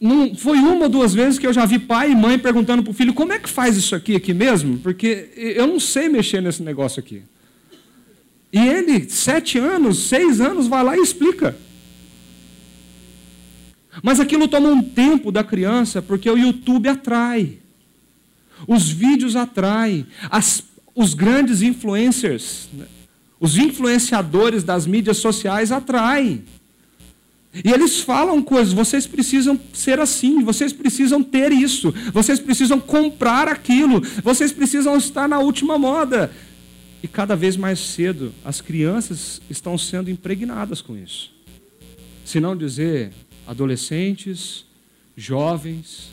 [0.00, 2.90] Não, foi uma ou duas vezes que eu já vi pai e mãe perguntando para
[2.90, 4.78] o filho: como é que faz isso aqui, aqui mesmo?
[4.78, 7.22] Porque eu não sei mexer nesse negócio aqui.
[8.52, 11.56] E ele, sete anos, seis anos, vai lá e explica.
[14.02, 17.58] Mas aquilo toma um tempo da criança, porque o YouTube atrai.
[18.66, 20.06] Os vídeos atraem.
[20.30, 20.62] As,
[20.94, 22.86] os grandes influencers, né?
[23.38, 26.44] os influenciadores das mídias sociais atraem.
[27.64, 33.48] E eles falam coisas, vocês precisam ser assim, vocês precisam ter isso, vocês precisam comprar
[33.48, 36.30] aquilo, vocês precisam estar na última moda.
[37.02, 41.32] E cada vez mais cedo, as crianças estão sendo impregnadas com isso.
[42.24, 43.10] Se não dizer
[43.46, 44.64] adolescentes,
[45.16, 46.10] jovens.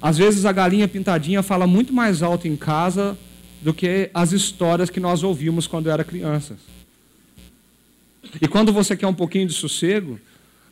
[0.00, 3.16] Às vezes a galinha pintadinha fala muito mais alto em casa
[3.60, 6.58] do que as histórias que nós ouvimos quando era crianças.
[8.40, 10.18] E quando você quer um pouquinho de sossego,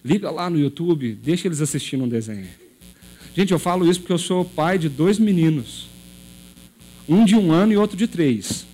[0.05, 2.49] liga lá no YouTube, deixa eles assistindo um desenho.
[3.37, 5.89] Gente, eu falo isso porque eu sou pai de dois meninos.
[7.09, 8.67] Um de um ano e outro de três.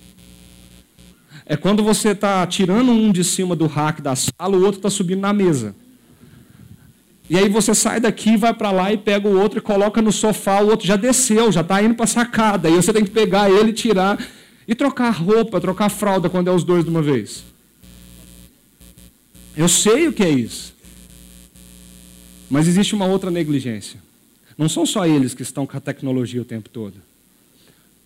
[1.49, 4.89] É quando você está tirando um de cima do rack da sala, o outro está
[4.89, 5.73] subindo na mesa.
[7.29, 10.11] E aí você sai daqui, vai para lá e pega o outro e coloca no
[10.11, 12.67] sofá, o outro já desceu, já está indo para a sacada.
[12.67, 14.21] Aí você tem que pegar ele, tirar
[14.67, 17.45] e trocar roupa, trocar fralda quando é os dois de uma vez.
[19.55, 20.75] Eu sei o que é isso.
[22.49, 24.01] Mas existe uma outra negligência.
[24.57, 26.95] Não são só eles que estão com a tecnologia o tempo todo.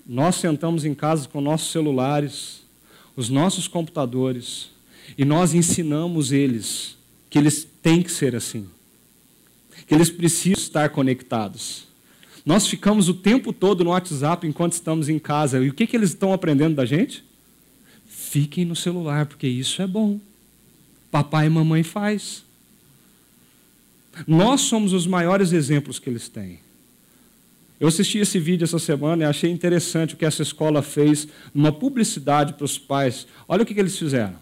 [0.06, 2.61] Nós sentamos em casa com nossos celulares,
[3.16, 4.70] os nossos computadores,
[5.18, 6.98] e nós ensinamos eles
[7.30, 8.68] que eles têm que ser assim,
[9.88, 11.88] que eles precisam estar conectados.
[12.46, 15.96] Nós ficamos o tempo todo no WhatsApp enquanto estamos em casa, e o que, que
[15.96, 17.24] eles estão aprendendo da gente?
[18.08, 20.20] Fiquem no celular, porque isso é bom
[21.12, 22.44] papai e mamãe faz.
[24.26, 26.60] Nós somos os maiores exemplos que eles têm.
[27.82, 31.72] Eu assisti esse vídeo essa semana e achei interessante o que essa escola fez numa
[31.72, 33.26] publicidade para os pais.
[33.48, 34.36] Olha o que, que eles fizeram.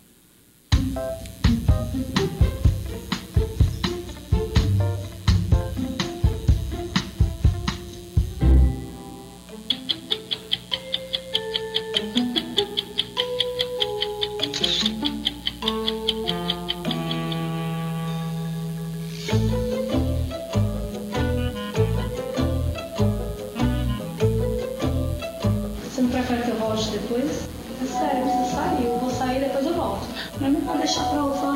[30.96, 31.49] Quero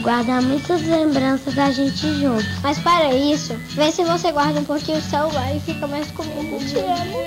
[0.00, 2.44] guardar muitas lembranças da gente junto.
[2.62, 6.58] Mas para isso, vê se você guarda um pouquinho o celular e fica mais comigo.
[6.58, 7.20] Te amo.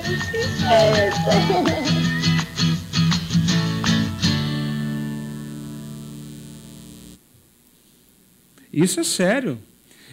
[8.71, 9.59] Isso é sério.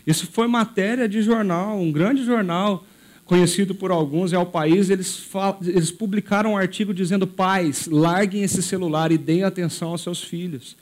[0.07, 2.85] Isso foi matéria de jornal, um grande jornal
[3.25, 4.91] conhecido por alguns, é o país.
[4.91, 5.27] Eles,
[5.63, 10.77] eles publicaram um artigo dizendo: pais, larguem esse celular e deem atenção aos seus filhos.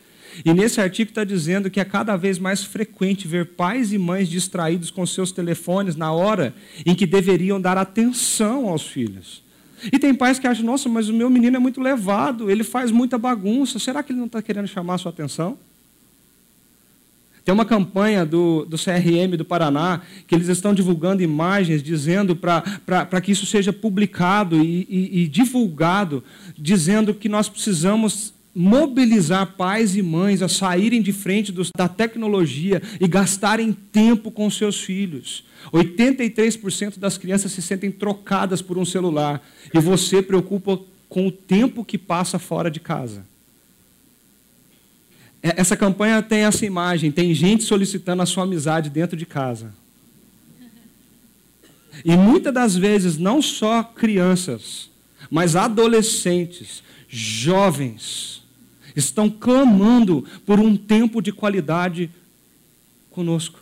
[0.44, 4.28] E nesse artigo está dizendo que é cada vez mais frequente ver pais e mães
[4.28, 6.54] distraídos com seus telefones na hora
[6.86, 9.42] em que deveriam dar atenção aos filhos.
[9.92, 12.90] E tem pais que acham, nossa, mas o meu menino é muito levado, ele faz
[12.90, 15.56] muita bagunça, será que ele não está querendo chamar a sua atenção?
[17.44, 23.20] Tem uma campanha do, do CRM do Paraná que eles estão divulgando imagens, dizendo para
[23.22, 26.22] que isso seja publicado e, e, e divulgado,
[26.58, 32.82] dizendo que nós precisamos mobilizar pais e mães a saírem de frente dos, da tecnologia
[33.00, 35.44] e gastarem tempo com seus filhos.
[35.72, 41.84] 83% das crianças se sentem trocadas por um celular e você preocupa com o tempo
[41.84, 43.24] que passa fora de casa.
[45.42, 49.72] É, essa campanha tem essa imagem, tem gente solicitando a sua amizade dentro de casa.
[52.04, 54.90] E muitas das vezes, não só crianças,
[55.30, 58.42] mas adolescentes, jovens,
[58.94, 62.10] estão clamando por um tempo de qualidade
[63.10, 63.60] conosco.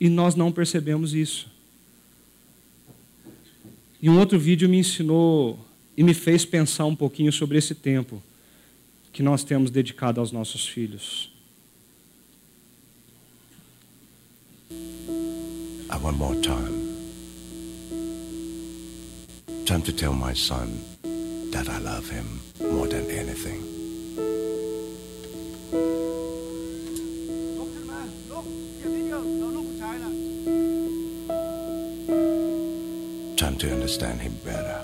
[0.00, 1.50] E nós não percebemos isso.
[4.00, 5.58] E um outro vídeo me ensinou
[5.96, 8.22] e me fez pensar um pouquinho sobre esse tempo.
[9.12, 11.30] que nós temos dedicado aos nossos filhos.
[14.70, 16.90] I want more time.
[19.66, 20.91] Time to tell my son
[21.64, 23.62] that I love him more than anything.
[33.36, 34.82] Time to understand him better.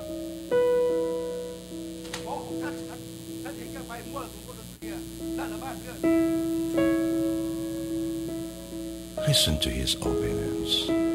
[9.26, 11.08] Listen to his opinions.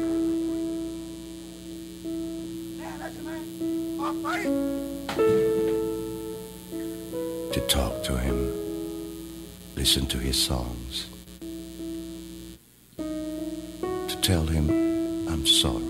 [8.04, 8.36] To him,
[9.76, 11.06] listen to his songs.
[12.98, 14.68] To tell him
[15.26, 15.83] I'm sorry.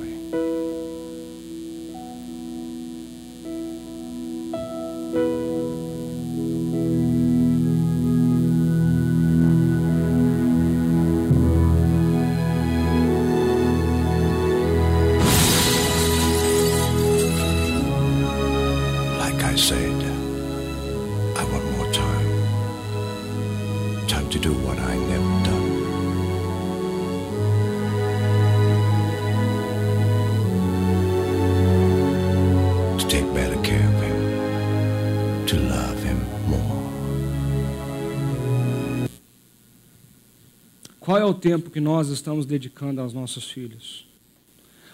[41.25, 44.07] É o tempo que nós estamos dedicando aos nossos filhos?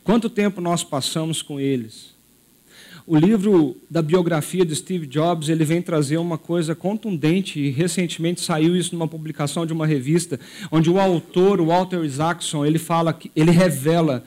[0.05, 2.14] Quanto tempo nós passamos com eles?
[3.07, 8.41] O livro da biografia de Steve Jobs, ele vem trazer uma coisa contundente e recentemente
[8.41, 10.39] saiu isso numa publicação de uma revista,
[10.70, 14.24] onde o autor, o Walter Isaacson, ele fala que ele revela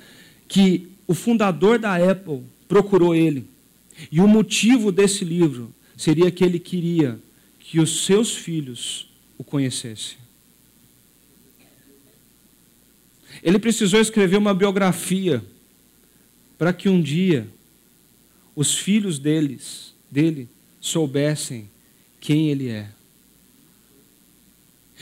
[0.47, 3.45] que o fundador da Apple procurou ele.
[4.12, 7.18] E o motivo desse livro seria que ele queria
[7.60, 10.22] que os seus filhos o conhecessem.
[13.43, 15.43] Ele precisou escrever uma biografia
[16.57, 17.47] para que um dia
[18.55, 20.47] os filhos deles, dele
[20.79, 21.69] soubessem
[22.21, 22.89] quem ele é.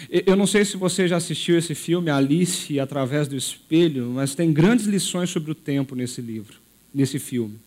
[0.09, 4.51] Eu não sei se você já assistiu esse filme, Alice através do espelho, mas tem
[4.51, 6.57] grandes lições sobre o tempo nesse livro,
[6.91, 7.59] nesse filme.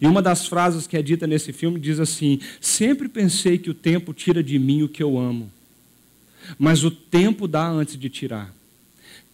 [0.00, 3.74] E uma das frases que é dita nesse filme diz assim: Sempre pensei que o
[3.74, 5.50] tempo tira de mim o que eu amo,
[6.58, 8.54] mas o tempo dá antes de tirar.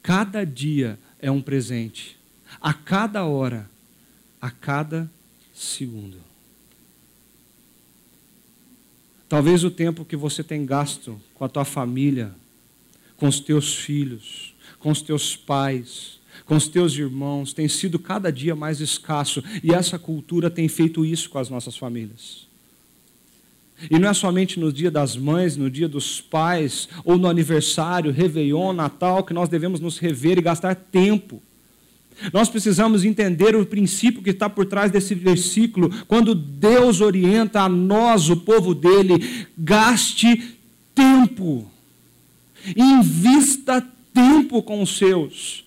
[0.05, 2.19] Cada dia é um presente,
[2.61, 3.71] a cada hora,
[4.39, 5.11] a cada
[5.55, 6.19] segundo.
[9.27, 12.35] Talvez o tempo que você tem gasto com a tua família,
[13.17, 18.31] com os teus filhos, com os teus pais, com os teus irmãos, tem sido cada
[18.31, 22.47] dia mais escasso, e essa cultura tem feito isso com as nossas famílias.
[23.91, 28.13] E não é somente no dia das mães, no dia dos pais, ou no aniversário,
[28.13, 31.43] Réveillon, Natal, que nós devemos nos rever e gastar tempo.
[32.33, 37.69] Nós precisamos entender o princípio que está por trás desse versículo, quando Deus orienta a
[37.69, 40.57] nós, o povo dele, gaste
[40.95, 41.69] tempo,
[42.77, 45.64] invista tempo com os seus.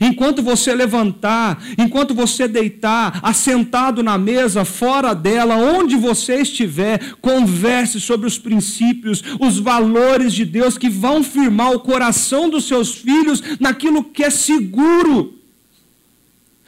[0.00, 8.00] Enquanto você levantar, enquanto você deitar, assentado na mesa, fora dela, onde você estiver, converse
[8.00, 13.42] sobre os princípios, os valores de Deus que vão firmar o coração dos seus filhos
[13.60, 15.34] naquilo que é seguro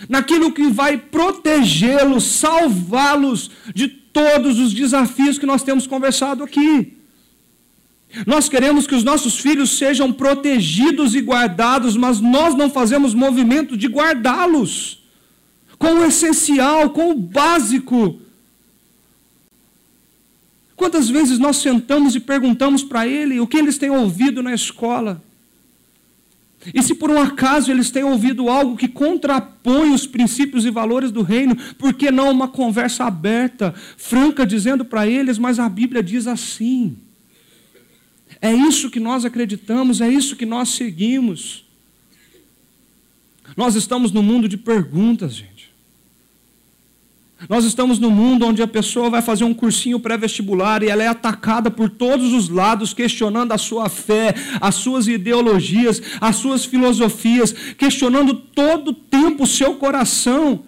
[0.08, 6.97] naquilo que vai protegê-los, salvá-los de todos os desafios que nós temos conversado aqui.
[8.26, 13.76] Nós queremos que os nossos filhos sejam protegidos e guardados, mas nós não fazemos movimento
[13.76, 15.02] de guardá-los
[15.78, 18.20] com o essencial, com o básico.
[20.74, 25.22] Quantas vezes nós sentamos e perguntamos para ele o que eles têm ouvido na escola?
[26.74, 31.10] E se por um acaso eles têm ouvido algo que contrapõe os princípios e valores
[31.10, 36.02] do reino, por que não uma conversa aberta, franca, dizendo para eles, mas a Bíblia
[36.02, 36.96] diz assim?
[38.40, 41.64] É isso que nós acreditamos, é isso que nós seguimos.
[43.56, 45.68] Nós estamos no mundo de perguntas, gente.
[47.48, 51.06] Nós estamos no mundo onde a pessoa vai fazer um cursinho pré-vestibular e ela é
[51.06, 57.52] atacada por todos os lados, questionando a sua fé, as suas ideologias, as suas filosofias,
[57.76, 60.64] questionando todo o tempo o seu coração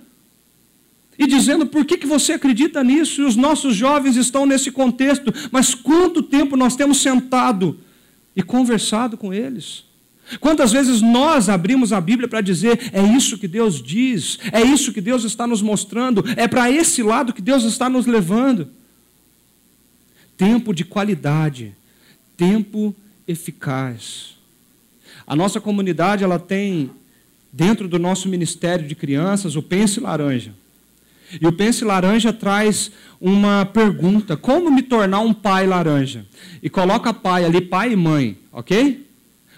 [1.20, 5.32] e dizendo por que, que você acredita nisso, e os nossos jovens estão nesse contexto,
[5.52, 7.78] mas quanto tempo nós temos sentado
[8.34, 9.84] e conversado com eles?
[10.40, 14.92] Quantas vezes nós abrimos a Bíblia para dizer, é isso que Deus diz, é isso
[14.92, 18.68] que Deus está nos mostrando, é para esse lado que Deus está nos levando?
[20.40, 21.76] tempo de qualidade,
[22.34, 22.96] tempo
[23.28, 24.36] eficaz.
[25.26, 26.90] A nossa comunidade ela tem
[27.52, 30.54] dentro do nosso ministério de crianças o Pense Laranja.
[31.38, 36.26] E o Pense Laranja traz uma pergunta: como me tornar um pai laranja?
[36.62, 39.06] E coloca pai ali, pai e mãe, ok?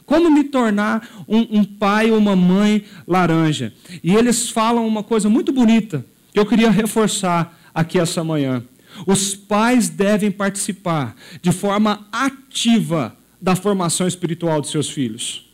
[0.04, 3.72] Como me tornar um, um pai ou uma mãe laranja?
[4.02, 8.62] E eles falam uma coisa muito bonita que eu queria reforçar aqui essa manhã.
[9.06, 15.51] Os pais devem participar de forma ativa da formação espiritual de seus filhos.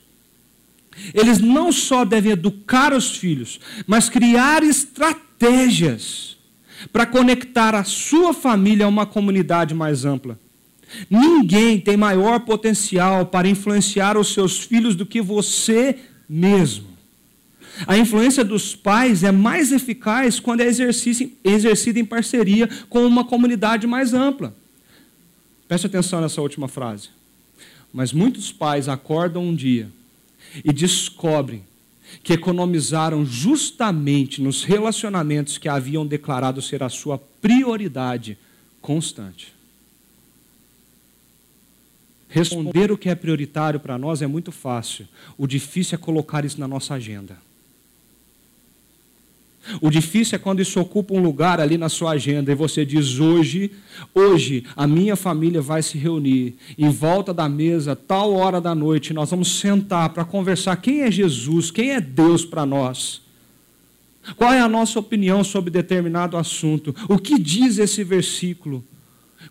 [1.15, 6.37] Eles não só devem educar os filhos, mas criar estratégias
[6.93, 10.39] para conectar a sua família a uma comunidade mais ampla.
[11.11, 16.89] Ninguém tem maior potencial para influenciar os seus filhos do que você mesmo.
[17.87, 23.87] A influência dos pais é mais eficaz quando é exercida em parceria com uma comunidade
[23.87, 24.55] mais ampla.
[25.69, 27.11] Preste atenção nessa última frase.
[27.93, 29.91] Mas muitos pais acordam um dia
[30.65, 31.65] e descobrem
[32.23, 38.39] que economizaram justamente nos relacionamentos que haviam declarado ser a sua prioridade
[38.81, 39.53] constante.
[42.29, 45.09] Responder o que é prioritário para nós é muito fácil.
[45.37, 47.37] O difícil é colocar isso na nossa agenda.
[49.81, 53.19] O difícil é quando isso ocupa um lugar ali na sua agenda e você diz:
[53.19, 53.71] hoje,
[54.15, 59.13] hoje a minha família vai se reunir em volta da mesa, tal hora da noite,
[59.13, 63.23] nós vamos sentar para conversar quem é Jesus, quem é Deus para nós.
[64.37, 66.95] Qual é a nossa opinião sobre determinado assunto?
[67.09, 68.85] O que diz esse versículo?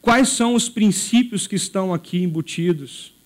[0.02, 3.17] Quais são os princípios que estão aqui embutidos?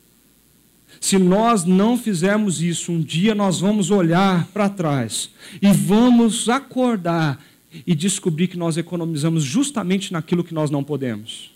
[1.01, 7.43] Se nós não fizermos isso, um dia nós vamos olhar para trás e vamos acordar
[7.87, 11.51] e descobrir que nós economizamos justamente naquilo que nós não podemos.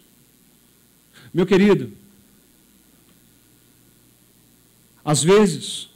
[1.32, 1.92] Meu querido,
[5.04, 5.90] às vezes,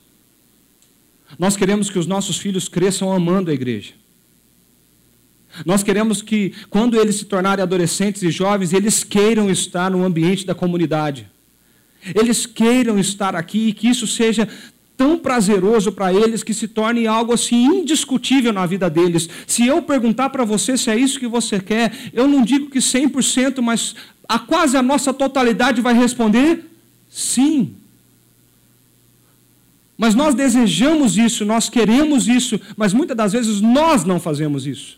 [1.40, 3.94] nós queremos que os nossos filhos cresçam amando a igreja.
[5.66, 10.46] Nós queremos que, quando eles se tornarem adolescentes e jovens, eles queiram estar no ambiente
[10.46, 11.28] da comunidade
[12.16, 14.48] eles queiram estar aqui e que isso seja
[15.00, 19.30] tão prazeroso para eles que se torne algo assim indiscutível na vida deles.
[19.48, 22.80] Se eu perguntar para você se é isso que você quer, eu não digo que
[22.80, 23.96] 100%, mas
[24.28, 26.66] a quase a nossa totalidade vai responder
[27.10, 27.74] sim.
[29.98, 34.98] Mas nós desejamos isso, nós queremos isso, mas muitas das vezes nós não fazemos isso.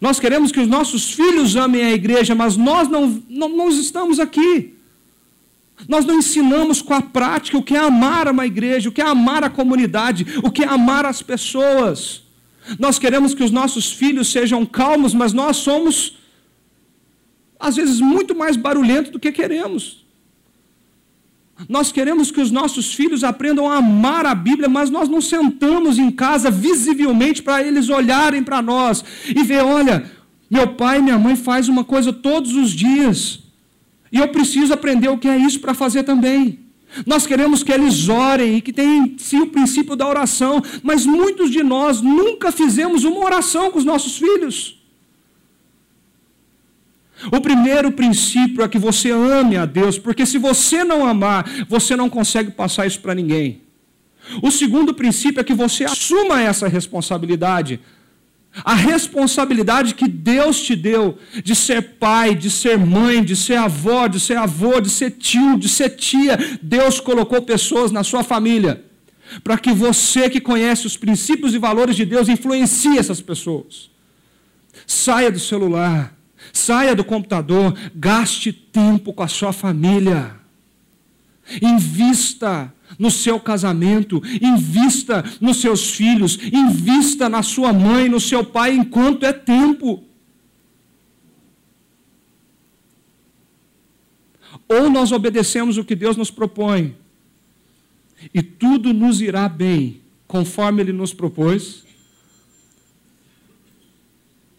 [0.00, 4.18] Nós queremos que os nossos filhos amem a igreja, mas nós não, não, não estamos
[4.18, 4.73] aqui.
[5.88, 9.06] Nós não ensinamos com a prática o que é amar uma igreja, o que é
[9.06, 12.22] amar a comunidade, o que é amar as pessoas.
[12.78, 16.16] Nós queremos que os nossos filhos sejam calmos, mas nós somos,
[17.58, 20.04] às vezes, muito mais barulhentos do que queremos.
[21.68, 25.98] Nós queremos que os nossos filhos aprendam a amar a Bíblia, mas nós não sentamos
[25.98, 30.10] em casa visivelmente para eles olharem para nós e ver: olha,
[30.50, 33.43] meu pai e minha mãe faz uma coisa todos os dias.
[34.14, 36.60] E eu preciso aprender o que é isso para fazer também.
[37.04, 41.50] Nós queremos que eles orem e que tenham sim o princípio da oração, mas muitos
[41.50, 44.80] de nós nunca fizemos uma oração com os nossos filhos.
[47.32, 51.96] O primeiro princípio é que você ame a Deus, porque se você não amar, você
[51.96, 53.62] não consegue passar isso para ninguém.
[54.40, 57.80] O segundo princípio é que você assuma essa responsabilidade.
[58.62, 64.06] A responsabilidade que Deus te deu de ser pai, de ser mãe, de ser avó,
[64.06, 66.38] de ser avô, de ser tio, de ser tia.
[66.62, 68.84] Deus colocou pessoas na sua família
[69.42, 73.90] para que você que conhece os princípios e valores de Deus influencie essas pessoas.
[74.86, 76.14] Saia do celular,
[76.52, 80.36] saia do computador, gaste tempo com a sua família.
[81.60, 88.74] Invista no seu casamento, invista nos seus filhos, invista na sua mãe, no seu pai,
[88.74, 90.02] enquanto é tempo.
[94.68, 96.96] Ou nós obedecemos o que Deus nos propõe,
[98.32, 101.84] e tudo nos irá bem, conforme Ele nos propôs,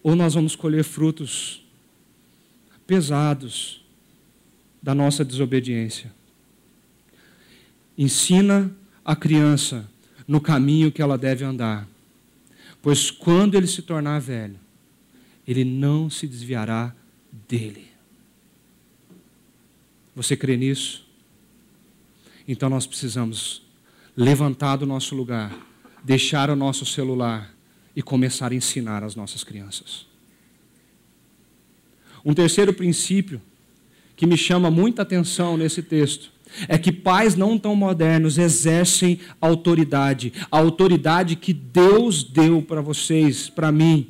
[0.03, 1.65] ou nós vamos colher frutos
[2.85, 3.83] pesados
[4.81, 6.13] da nossa desobediência.
[7.97, 8.71] Ensina
[9.03, 9.89] a criança
[10.27, 11.87] no caminho que ela deve andar,
[12.81, 14.59] pois quando ele se tornar velho,
[15.47, 16.93] ele não se desviará
[17.47, 17.87] dele.
[20.15, 21.05] Você crê nisso?
[22.47, 23.61] Então nós precisamos
[24.15, 25.55] levantar do nosso lugar,
[26.03, 27.53] deixar o nosso celular
[27.95, 30.05] e começar a ensinar as nossas crianças.
[32.23, 33.41] Um terceiro princípio
[34.15, 36.31] que me chama muita atenção nesse texto
[36.67, 43.49] é que pais não tão modernos exercem autoridade, a autoridade que Deus deu para vocês,
[43.49, 44.07] para mim.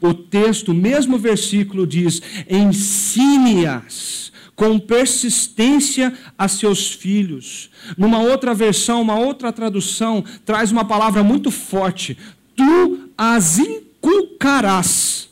[0.00, 7.70] O texto, o mesmo versículo diz: ensine-as com persistência a seus filhos.
[7.98, 12.16] Numa outra versão, uma outra tradução, traz uma palavra muito forte:
[12.56, 15.28] tu as inculcarás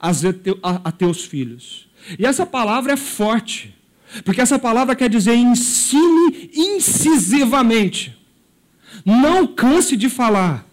[0.00, 1.88] a teus filhos.
[2.18, 3.74] E essa palavra é forte,
[4.24, 8.16] porque essa palavra quer dizer ensine incisivamente.
[9.04, 10.66] Não canse de falar,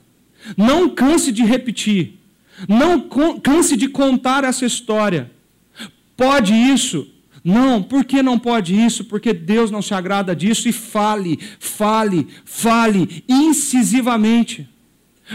[0.55, 2.19] não canse de repetir,
[2.67, 3.07] não
[3.39, 5.31] canse de contar essa história.
[6.15, 7.07] Pode isso?
[7.43, 9.05] Não, por que não pode isso?
[9.05, 14.67] Porque Deus não se agrada disso e fale, fale, fale incisivamente.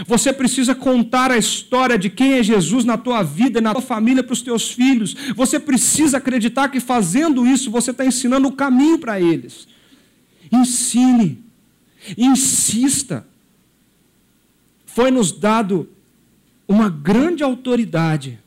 [0.05, 4.23] Você precisa contar a história de quem é Jesus na tua vida, na tua família,
[4.23, 5.15] para os teus filhos.
[5.35, 9.67] Você precisa acreditar que fazendo isso você está ensinando o caminho para eles.
[10.51, 11.39] Ensine,
[12.17, 13.25] insista.
[14.85, 15.89] Foi nos dado
[16.67, 18.39] uma grande autoridade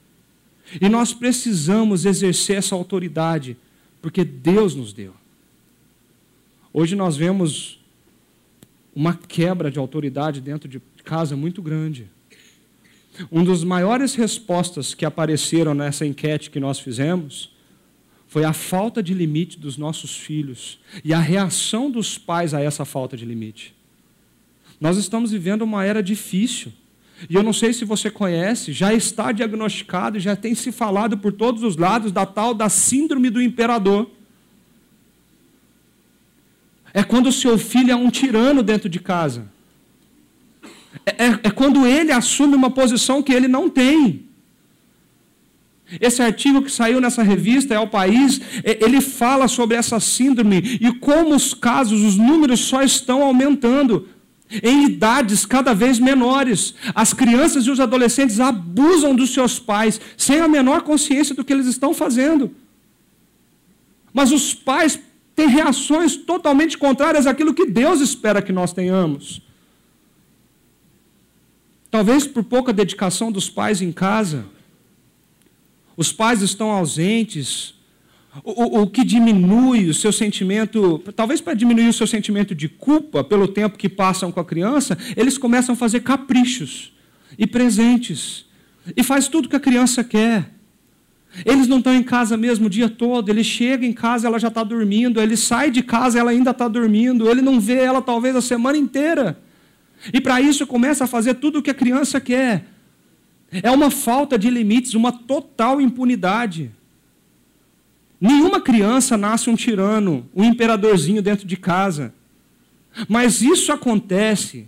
[0.80, 3.56] e nós precisamos exercer essa autoridade
[4.02, 5.14] porque Deus nos deu.
[6.72, 7.77] Hoje nós vemos
[8.98, 12.10] uma quebra de autoridade dentro de casa muito grande.
[13.30, 17.54] Um dos maiores respostas que apareceram nessa enquete que nós fizemos
[18.26, 22.84] foi a falta de limite dos nossos filhos e a reação dos pais a essa
[22.84, 23.72] falta de limite.
[24.80, 26.72] Nós estamos vivendo uma era difícil.
[27.30, 31.32] E eu não sei se você conhece, já está diagnosticado, já tem se falado por
[31.32, 34.10] todos os lados da tal da síndrome do imperador.
[36.92, 39.46] É quando o seu filho é um tirano dentro de casa.
[41.04, 44.26] É, é, é quando ele assume uma posição que ele não tem.
[46.00, 50.78] Esse artigo que saiu nessa revista, é o País, é, ele fala sobre essa síndrome
[50.80, 54.06] e como os casos, os números só estão aumentando
[54.62, 56.74] em idades cada vez menores.
[56.94, 61.52] As crianças e os adolescentes abusam dos seus pais sem a menor consciência do que
[61.52, 62.50] eles estão fazendo.
[64.12, 64.98] Mas os pais
[65.38, 69.40] têm reações totalmente contrárias àquilo que Deus espera que nós tenhamos.
[71.92, 74.46] Talvez por pouca dedicação dos pais em casa.
[75.96, 77.76] Os pais estão ausentes.
[78.42, 83.22] O, o que diminui o seu sentimento, talvez para diminuir o seu sentimento de culpa
[83.22, 86.92] pelo tempo que passam com a criança, eles começam a fazer caprichos
[87.38, 88.44] e presentes.
[88.96, 90.52] E faz tudo que a criança quer.
[91.44, 94.48] Eles não estão em casa mesmo o dia todo, ele chega em casa, ela já
[94.48, 98.34] está dormindo, ele sai de casa, ela ainda está dormindo, ele não vê ela talvez
[98.34, 99.38] a semana inteira.
[100.12, 102.66] E para isso começa a fazer tudo o que a criança quer.
[103.50, 106.70] É uma falta de limites, uma total impunidade.
[108.20, 112.12] Nenhuma criança nasce um tirano, um imperadorzinho dentro de casa.
[113.08, 114.66] Mas isso acontece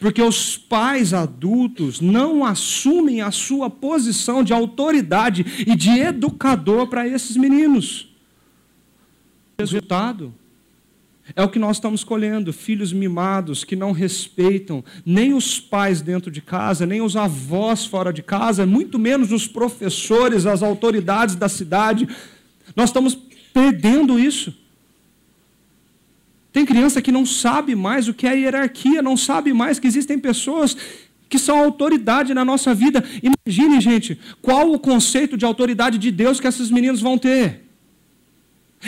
[0.00, 7.08] porque os pais adultos não assumem a sua posição de autoridade e de educador para
[7.08, 8.14] esses meninos.
[9.58, 10.34] Resultado
[11.34, 16.30] é o que nós estamos colhendo: filhos mimados que não respeitam nem os pais dentro
[16.30, 21.48] de casa, nem os avós fora de casa, muito menos os professores, as autoridades da
[21.48, 22.06] cidade.
[22.76, 23.16] Nós estamos
[23.52, 24.65] perdendo isso.
[26.56, 30.18] Tem criança que não sabe mais o que é hierarquia, não sabe mais que existem
[30.18, 30.74] pessoas
[31.28, 33.04] que são autoridade na nossa vida.
[33.22, 37.66] Imagine, gente, qual o conceito de autoridade de Deus que esses meninos vão ter.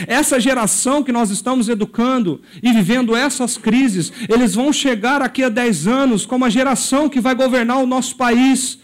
[0.07, 5.51] Essa geração que nós estamos educando e vivendo essas crises, eles vão chegar aqui a
[5.51, 8.79] 10 anos como a geração que vai governar o nosso país,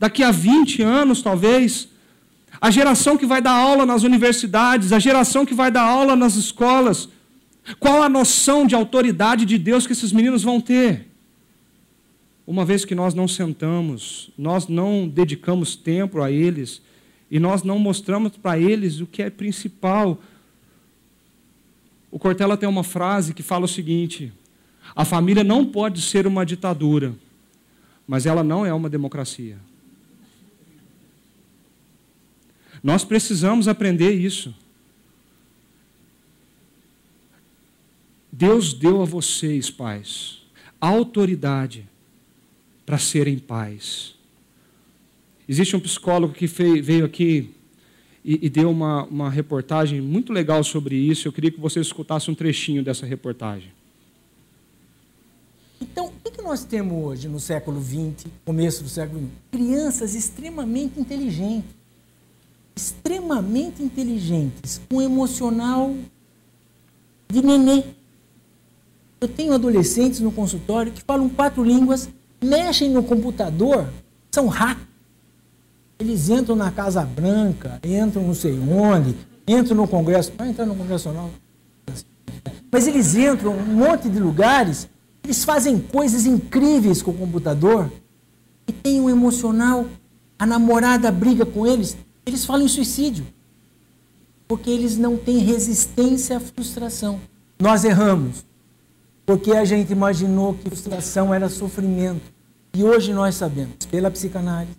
[0.00, 1.86] daqui a 20 anos talvez.
[2.58, 6.34] A geração que vai dar aula nas universidades, a geração que vai dar aula nas
[6.36, 7.10] escolas.
[7.78, 11.08] Qual a noção de autoridade de Deus que esses meninos vão ter?
[12.46, 16.82] Uma vez que nós não sentamos, nós não dedicamos tempo a eles
[17.30, 20.20] e nós não mostramos para eles o que é principal,
[22.12, 24.30] o Cortella tem uma frase que fala o seguinte:
[24.94, 27.14] a família não pode ser uma ditadura,
[28.06, 29.56] mas ela não é uma democracia.
[32.82, 34.54] Nós precisamos aprender isso.
[38.42, 40.42] Deus deu a vocês, pais,
[40.80, 41.88] autoridade
[42.84, 44.16] para serem pais.
[45.48, 47.54] Existe um psicólogo que veio aqui
[48.24, 51.28] e, deu uma, uma reportagem muito legal sobre isso.
[51.28, 53.70] Eu queria que vocês escutassem um trechinho dessa reportagem.
[55.80, 59.30] Então, o que nós temos hoje no século XX, começo do século XX?
[59.52, 61.70] Crianças extremamente inteligentes.
[62.74, 65.94] extremamente inteligentes, com um emocional
[67.30, 68.01] de nenê.
[69.22, 72.08] Eu tenho adolescentes no consultório que falam quatro línguas,
[72.42, 73.88] mexem no computador,
[74.32, 74.88] são hackers.
[75.96, 79.14] Eles entram na Casa Branca, entram não sei onde,
[79.46, 81.30] entram no Congresso, vai entrar no Congresso não.
[82.72, 84.88] Mas eles entram em um monte de lugares,
[85.22, 87.92] eles fazem coisas incríveis com o computador
[88.66, 89.86] e tem um emocional.
[90.36, 91.96] A namorada briga com eles,
[92.26, 93.24] eles falam em suicídio.
[94.48, 97.20] Porque eles não têm resistência à frustração.
[97.60, 98.50] Nós erramos.
[99.24, 102.22] Porque a gente imaginou que frustração era sofrimento.
[102.74, 104.76] E hoje nós sabemos, pela psicanálise,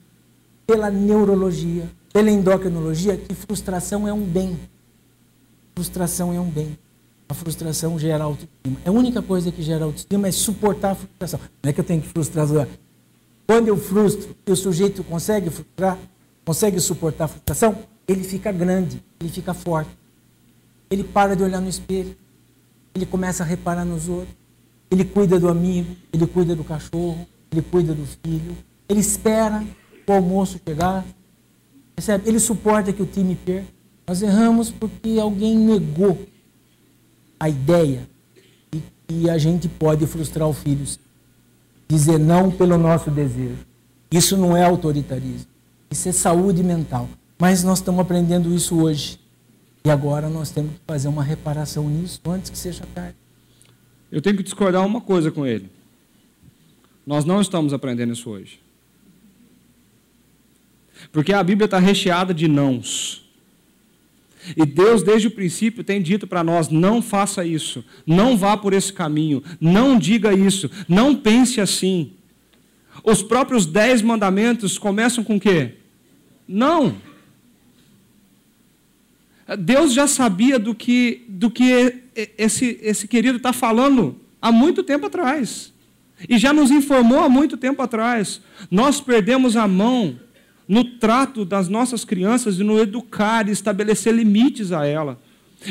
[0.66, 4.60] pela neurologia, pela endocrinologia, que frustração é um bem.
[5.76, 6.78] Frustração é um bem.
[7.30, 8.78] A frustração gera autoestima.
[8.86, 11.40] A única coisa que gera autoestima é suportar a frustração.
[11.62, 12.48] Não é que eu tenho que frustrar.
[13.48, 15.98] Quando eu frustro e o sujeito consegue frustrar,
[16.46, 17.78] consegue suportar a frustração,
[18.08, 19.90] ele fica grande, ele fica forte.
[20.90, 22.16] Ele para de olhar no espelho.
[22.96, 24.36] Ele começa a reparar nos outros.
[24.90, 28.56] Ele cuida do amigo, ele cuida do cachorro, ele cuida do filho.
[28.88, 29.64] Ele espera
[30.08, 31.04] o almoço chegar.
[31.96, 32.30] Percebe?
[32.30, 33.68] Ele suporta que o time perca.
[34.06, 36.28] Nós erramos porque alguém negou
[37.40, 38.08] a ideia
[38.72, 40.86] de que a gente pode frustrar o filho.
[41.88, 43.58] Dizer não pelo nosso desejo.
[44.12, 45.48] Isso não é autoritarismo.
[45.90, 47.10] Isso é saúde mental.
[47.40, 49.20] Mas nós estamos aprendendo isso hoje.
[49.86, 53.18] E agora nós temos que fazer uma reparação nisso antes que seja tarde.
[54.12, 55.70] Eu tenho que discordar uma coisa com ele.
[57.06, 58.62] Nós não estamos aprendendo isso hoje.
[61.12, 63.24] Porque a Bíblia está recheada de nãos.
[64.56, 68.74] E Deus, desde o princípio, tem dito para nós: não faça isso, não vá por
[68.74, 72.14] esse caminho, não diga isso, não pense assim.
[73.04, 75.76] Os próprios dez mandamentos começam com o quê?
[76.48, 76.96] Não.
[79.60, 82.02] Deus já sabia do que, do que
[82.38, 85.74] esse, esse querido está falando há muito tempo atrás.
[86.30, 88.42] E já nos informou há muito tempo atrás.
[88.72, 90.18] Nós perdemos a mão
[90.68, 95.20] no trato das nossas crianças e no educar e estabelecer limites a ela.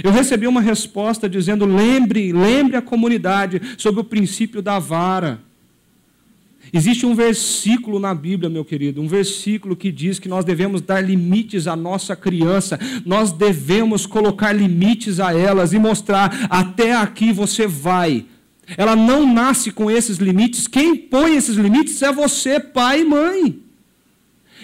[0.03, 5.41] Eu recebi uma resposta dizendo: lembre, lembre a comunidade sobre o princípio da vara.
[6.73, 11.03] Existe um versículo na Bíblia, meu querido, um versículo que diz que nós devemos dar
[11.03, 17.67] limites à nossa criança, nós devemos colocar limites a elas e mostrar até aqui você
[17.67, 18.25] vai.
[18.75, 23.59] Ela não nasce com esses limites, quem põe esses limites é você, pai e mãe.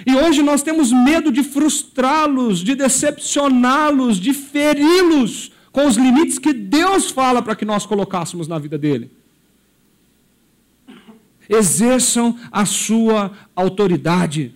[0.06, 6.54] E hoje nós temos medo de frustrá-los, de decepcioná-los, de feri-los com os limites que
[6.54, 9.17] Deus fala para que nós colocássemos na vida dele
[11.48, 14.54] exerçam a sua autoridade.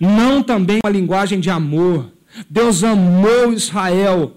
[0.00, 2.12] Não também uma linguagem de amor.
[2.48, 4.36] Deus amou Israel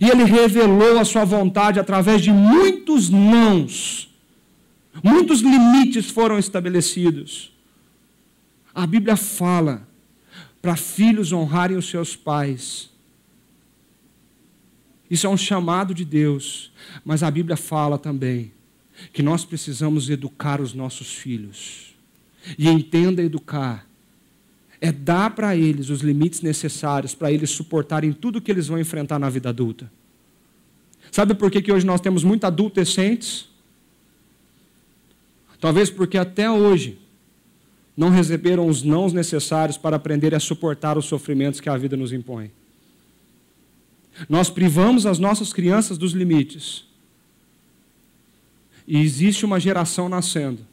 [0.00, 4.14] e ele revelou a sua vontade através de muitos nãos.
[5.02, 7.52] Muitos limites foram estabelecidos.
[8.74, 9.86] A Bíblia fala
[10.60, 12.90] para filhos honrarem os seus pais.
[15.10, 16.70] Isso é um chamado de Deus,
[17.04, 18.52] mas a Bíblia fala também
[19.12, 21.94] que nós precisamos educar os nossos filhos.
[22.58, 23.88] E entenda educar
[24.80, 29.18] é dar para eles os limites necessários para eles suportarem tudo que eles vão enfrentar
[29.18, 29.90] na vida adulta.
[31.10, 33.48] Sabe por que, que hoje nós temos muitos adolescentes?
[35.60, 36.98] Talvez porque até hoje
[37.96, 42.12] não receberam os nãos necessários para aprender a suportar os sofrimentos que a vida nos
[42.12, 42.52] impõe.
[44.28, 46.87] Nós privamos as nossas crianças dos limites
[48.88, 50.66] e existe uma geração nascendo,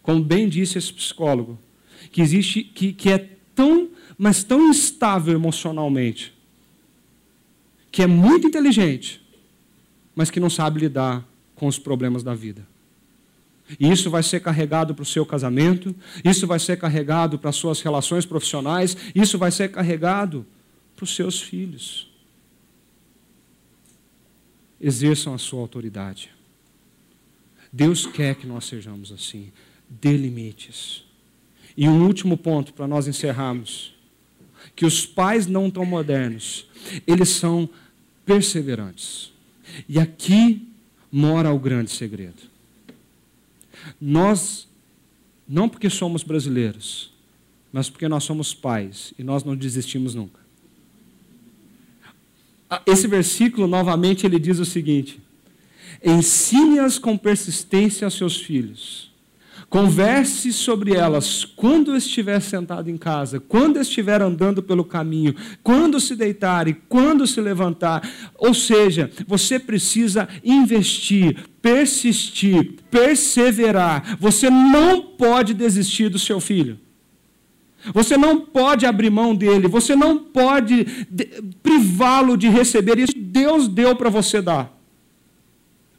[0.00, 1.58] como bem disse esse psicólogo,
[2.12, 6.32] que existe que, que é tão, mas tão instável emocionalmente,
[7.90, 9.20] que é muito inteligente,
[10.14, 11.26] mas que não sabe lidar
[11.56, 12.64] com os problemas da vida.
[13.80, 15.92] E isso vai ser carregado para o seu casamento,
[16.24, 20.46] isso vai ser carregado para as suas relações profissionais, isso vai ser carregado
[20.94, 22.08] para os seus filhos.
[24.80, 26.30] Exerçam a sua autoridade.
[27.72, 29.50] Deus quer que nós sejamos assim.
[29.88, 31.04] Dê limites.
[31.76, 33.94] E um último ponto para nós encerrarmos:
[34.76, 36.66] que os pais não tão modernos,
[37.06, 37.68] eles são
[38.26, 39.32] perseverantes.
[39.88, 40.68] E aqui
[41.10, 42.42] mora o grande segredo.
[44.00, 44.68] Nós,
[45.48, 47.12] não porque somos brasileiros,
[47.72, 50.40] mas porque nós somos pais e nós não desistimos nunca.
[52.68, 55.20] Ah, esse versículo, novamente, ele diz o seguinte:
[56.04, 59.12] Ensine-as com persistência a seus filhos.
[59.72, 66.14] Converse sobre elas quando estiver sentado em casa, quando estiver andando pelo caminho, quando se
[66.14, 68.06] deitar e quando se levantar.
[68.36, 74.18] Ou seja, você precisa investir, persistir, perseverar.
[74.20, 76.78] Você não pode desistir do seu filho.
[77.94, 80.84] Você não pode abrir mão dele, você não pode
[81.62, 84.81] privá-lo de receber isso Deus deu para você dar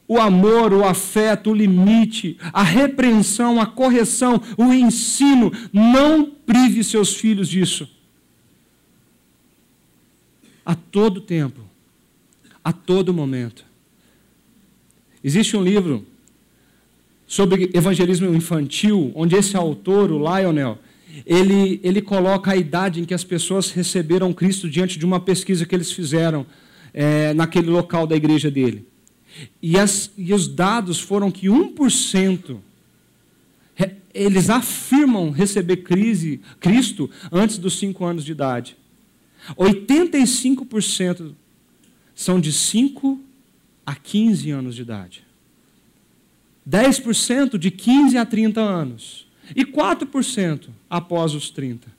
[0.07, 5.51] o amor, o afeto, o limite, a repreensão, a correção, o ensino.
[5.71, 7.89] Não prive seus filhos disso.
[10.65, 11.61] A todo tempo,
[12.63, 13.65] a todo momento.
[15.23, 16.05] Existe um livro
[17.25, 20.77] sobre evangelismo infantil, onde esse autor, o Lionel,
[21.25, 25.65] ele, ele coloca a idade em que as pessoas receberam Cristo diante de uma pesquisa
[25.65, 26.45] que eles fizeram
[26.93, 28.85] é, naquele local da igreja dele.
[29.61, 32.59] E, as, e os dados foram que 1%
[34.13, 38.77] eles afirmam receber crise, Cristo antes dos 5 anos de idade.
[39.57, 41.33] 85%
[42.13, 43.19] são de 5
[43.85, 45.23] a 15 anos de idade.
[46.69, 49.27] 10% de 15 a 30 anos.
[49.55, 51.91] E 4% após os 30.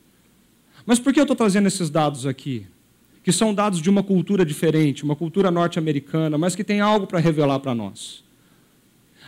[0.87, 2.66] Mas por que eu estou trazendo esses dados aqui?
[3.25, 7.18] Que são dados de uma cultura diferente, uma cultura norte-americana, mas que tem algo para
[7.18, 8.22] revelar para nós.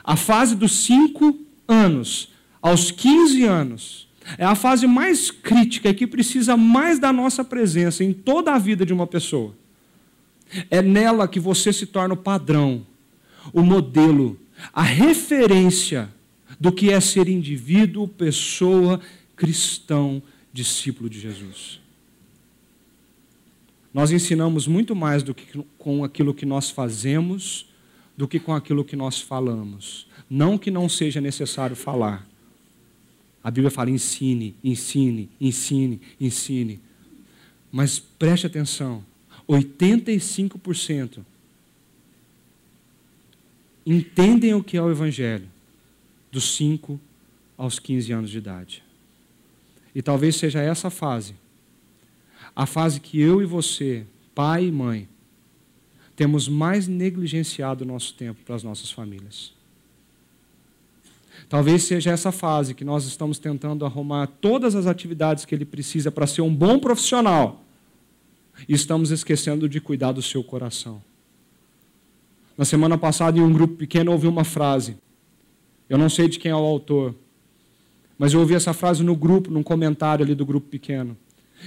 [0.05, 1.37] A fase dos 5
[1.67, 2.29] anos
[2.61, 8.05] aos 15 anos é a fase mais crítica e que precisa mais da nossa presença
[8.05, 9.55] em toda a vida de uma pessoa.
[10.71, 12.87] É nela que você se torna o padrão,
[13.53, 14.39] o modelo,
[14.75, 16.11] a referência
[16.61, 19.01] do que é ser indivíduo, pessoa,
[19.35, 20.23] cristão,
[20.53, 21.86] discípulo de Jesus.
[23.97, 27.67] Nós ensinamos muito mais do que com aquilo que nós fazemos
[28.15, 30.07] do que com aquilo que nós falamos.
[30.29, 32.29] Não que não seja necessário falar.
[33.43, 36.79] A Bíblia fala ensine, ensine, ensine, ensine.
[37.73, 39.03] Mas preste atenção:
[39.49, 41.25] 85%
[43.87, 45.49] entendem o que é o Evangelho
[46.31, 47.01] dos 5
[47.57, 48.83] aos 15 anos de idade.
[49.95, 51.35] E talvez seja essa fase
[52.57, 55.07] a fase que eu e você, pai e mãe,
[56.17, 59.53] temos mais negligenciado o nosso tempo para as nossas famílias.
[61.51, 66.11] Talvez seja essa fase que nós estamos tentando arrumar todas as atividades que ele precisa
[66.11, 67.63] para ser um bom profissional
[68.67, 71.03] e estamos esquecendo de cuidar do seu coração.
[72.57, 74.97] Na semana passada, em um grupo pequeno, ouvi uma frase.
[75.91, 77.15] Eu não sei de quem é o autor,
[78.19, 81.17] mas eu ouvi essa frase no grupo, num comentário ali do grupo pequeno.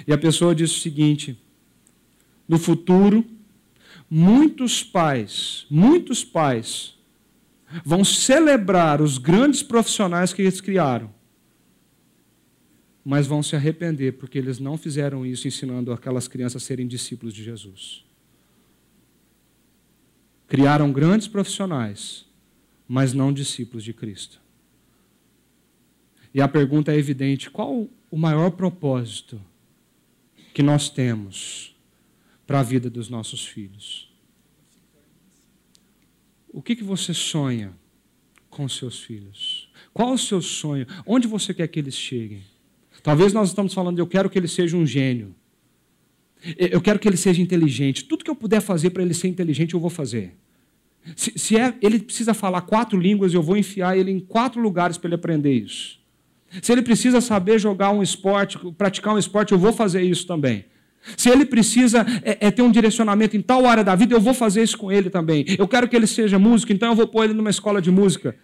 [0.08, 1.38] E a pessoa diz o seguinte:
[2.48, 3.26] no futuro,
[4.10, 6.96] muitos pais, muitos pais,
[7.86, 11.14] vão celebrar os grandes profissionais que eles criaram,
[13.06, 17.34] mas vão se arrepender porque eles não fizeram isso ensinando aquelas crianças a serem discípulos
[17.34, 18.04] de Jesus.
[20.48, 22.26] Criaram grandes profissionais,
[22.88, 24.42] mas não discípulos de Cristo.
[26.34, 29.40] E a pergunta é evidente: qual o maior propósito
[30.54, 31.76] que nós temos
[32.46, 34.10] para a vida dos nossos filhos.
[36.52, 37.74] O que, que você sonha
[38.50, 39.70] com seus filhos?
[39.94, 40.86] Qual o seu sonho?
[41.06, 42.42] Onde você quer que eles cheguem?
[43.04, 45.36] Talvez nós estamos falando, eu quero que ele seja um gênio.
[46.58, 48.06] Eu quero que ele seja inteligente.
[48.06, 50.36] Tudo que eu puder fazer para ele ser inteligente, eu vou fazer.
[51.16, 54.98] Se, se é, ele precisa falar quatro línguas, eu vou enfiar ele em quatro lugares
[54.98, 55.99] para ele aprender isso.
[56.62, 60.66] Se ele precisa saber jogar um esporte, praticar um esporte, eu vou fazer isso também.
[61.16, 64.34] Se ele precisa é, é, ter um direcionamento em tal área da vida, eu vou
[64.34, 65.46] fazer isso com ele também.
[65.58, 68.36] Eu quero que ele seja músico, então eu vou pôr ele numa escola de música.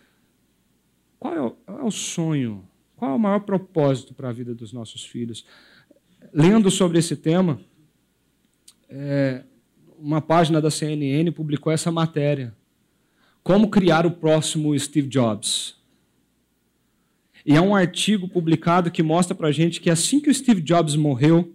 [1.20, 2.64] Qual é o, é o sonho?
[2.96, 5.46] Qual é o maior propósito para a vida dos nossos filhos?
[6.34, 7.60] Lendo sobre esse tema,
[8.90, 9.44] é,
[10.00, 12.54] uma página da CNN publicou essa matéria.
[13.44, 15.76] Como criar o próximo Steve Jobs?
[17.46, 20.62] E há um artigo publicado que mostra para a gente que assim que o Steve
[20.62, 21.54] Jobs morreu,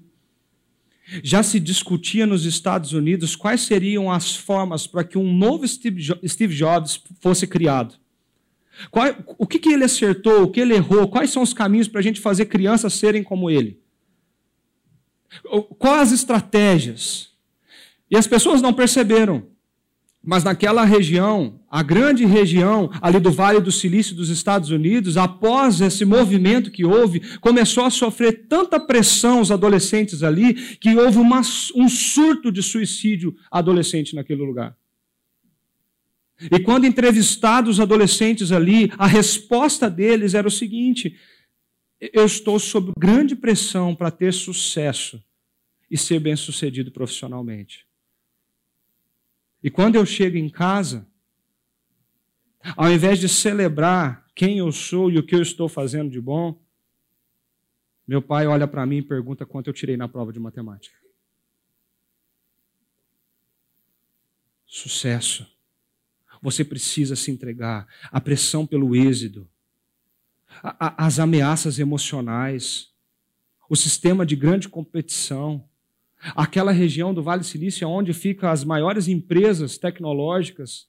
[1.22, 6.54] já se discutia nos Estados Unidos quais seriam as formas para que um novo Steve
[6.54, 7.96] Jobs fosse criado.
[8.90, 11.98] Qual, o que, que ele acertou, o que ele errou, quais são os caminhos para
[11.98, 13.80] a gente fazer crianças serem como ele?
[15.78, 17.30] Quais as estratégias?
[18.10, 19.49] E as pessoas não perceberam.
[20.22, 25.80] Mas naquela região, a grande região ali do Vale do Silício dos Estados Unidos, após
[25.80, 31.40] esse movimento que houve, começou a sofrer tanta pressão os adolescentes ali, que houve uma,
[31.74, 34.76] um surto de suicídio adolescente naquele lugar.
[36.50, 41.16] E quando entrevistados os adolescentes ali, a resposta deles era o seguinte:
[42.12, 45.22] eu estou sob grande pressão para ter sucesso
[45.90, 47.89] e ser bem-sucedido profissionalmente.
[49.62, 51.06] E quando eu chego em casa,
[52.76, 56.58] ao invés de celebrar quem eu sou e o que eu estou fazendo de bom,
[58.06, 60.96] meu pai olha para mim e pergunta quanto eu tirei na prova de matemática.
[64.66, 65.46] Sucesso.
[66.42, 67.86] Você precisa se entregar.
[68.10, 69.48] A pressão pelo êxito,
[70.60, 72.92] as ameaças emocionais,
[73.68, 75.69] o sistema de grande competição,
[76.34, 80.86] aquela região do Vale Silício onde ficam as maiores empresas tecnológicas.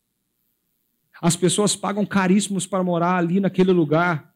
[1.22, 4.32] As pessoas pagam caríssimos para morar ali naquele lugar.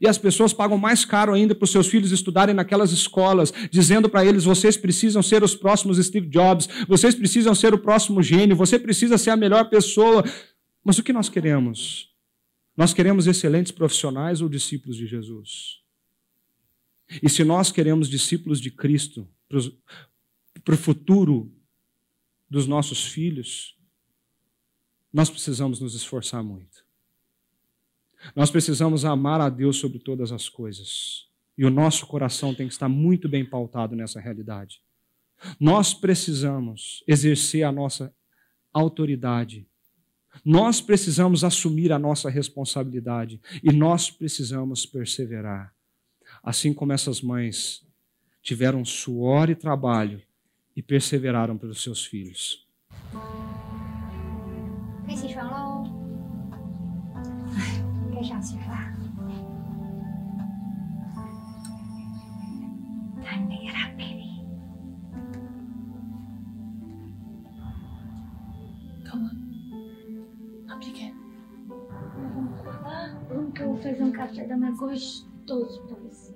[0.00, 4.08] E as pessoas pagam mais caro ainda para os seus filhos estudarem naquelas escolas, dizendo
[4.08, 8.56] para eles: vocês precisam ser os próximos Steve Jobs, vocês precisam ser o próximo gênio,
[8.56, 10.22] você precisa ser a melhor pessoa.
[10.84, 12.10] Mas o que nós queremos?
[12.76, 15.80] Nós queremos excelentes profissionais ou discípulos de Jesus?
[17.22, 19.26] E se nós queremos discípulos de Cristo
[20.66, 21.48] para o futuro
[22.50, 23.78] dos nossos filhos,
[25.12, 26.84] nós precisamos nos esforçar muito.
[28.34, 31.28] Nós precisamos amar a Deus sobre todas as coisas.
[31.56, 34.82] E o nosso coração tem que estar muito bem pautado nessa realidade.
[35.60, 38.12] Nós precisamos exercer a nossa
[38.72, 39.68] autoridade.
[40.44, 43.40] Nós precisamos assumir a nossa responsabilidade.
[43.62, 45.72] E nós precisamos perseverar.
[46.42, 47.86] Assim como essas mães
[48.42, 50.20] tiveram suor e trabalho
[50.76, 52.66] e perseveraram pelos seus filhos.
[69.04, 69.30] Calma.
[72.34, 72.60] Vamos?
[72.84, 76.34] Ah, Vamos que eu vou fazer um café da mais gostoso pra você.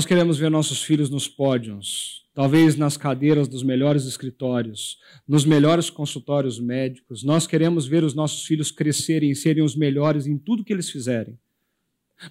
[0.00, 4.98] Nós queremos ver nossos filhos nos pódios, talvez nas cadeiras dos melhores escritórios,
[5.28, 7.22] nos melhores consultórios médicos.
[7.22, 10.88] Nós queremos ver os nossos filhos crescerem e serem os melhores em tudo que eles
[10.88, 11.38] fizerem.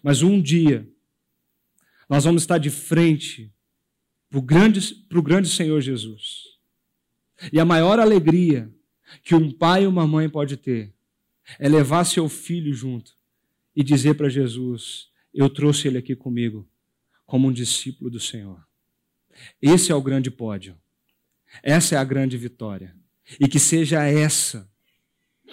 [0.02, 0.90] Mas um dia,
[2.10, 3.54] nós vamos estar de frente
[4.32, 6.46] para o grande, grande Senhor Jesus.
[7.54, 8.68] E a maior alegria
[9.24, 10.92] que um pai e uma mãe pode ter
[11.60, 13.12] é levar seu filho junto
[13.76, 16.68] e dizer para Jesus: Eu trouxe ele aqui comigo
[17.30, 18.60] como um discípulo do Senhor.
[19.62, 20.76] Esse é o grande pódio.
[21.62, 22.96] Essa é a grande vitória.
[23.40, 24.68] E que seja essa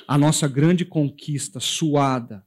[0.09, 2.47] a nossa grande conquista, suada,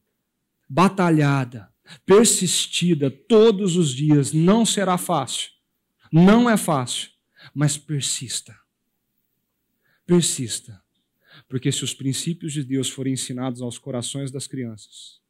[0.67, 1.71] batalhada,
[2.07, 4.33] persistida todos os dias.
[4.33, 5.51] Não será fácil.
[6.11, 7.11] Não é fácil,
[7.53, 8.59] mas persista.
[10.07, 10.81] Persista.
[11.47, 15.21] Porque se os princípios de Deus forem ensinados aos corações das crianças,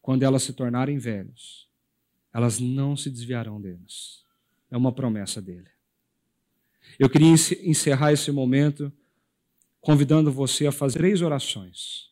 [0.00, 1.63] quando elas se tornarem velhos,
[2.34, 4.24] elas não se desviarão deles.
[4.68, 5.68] É uma promessa dele.
[6.98, 8.92] Eu queria encerrar esse momento
[9.80, 12.10] convidando você a fazer três orações.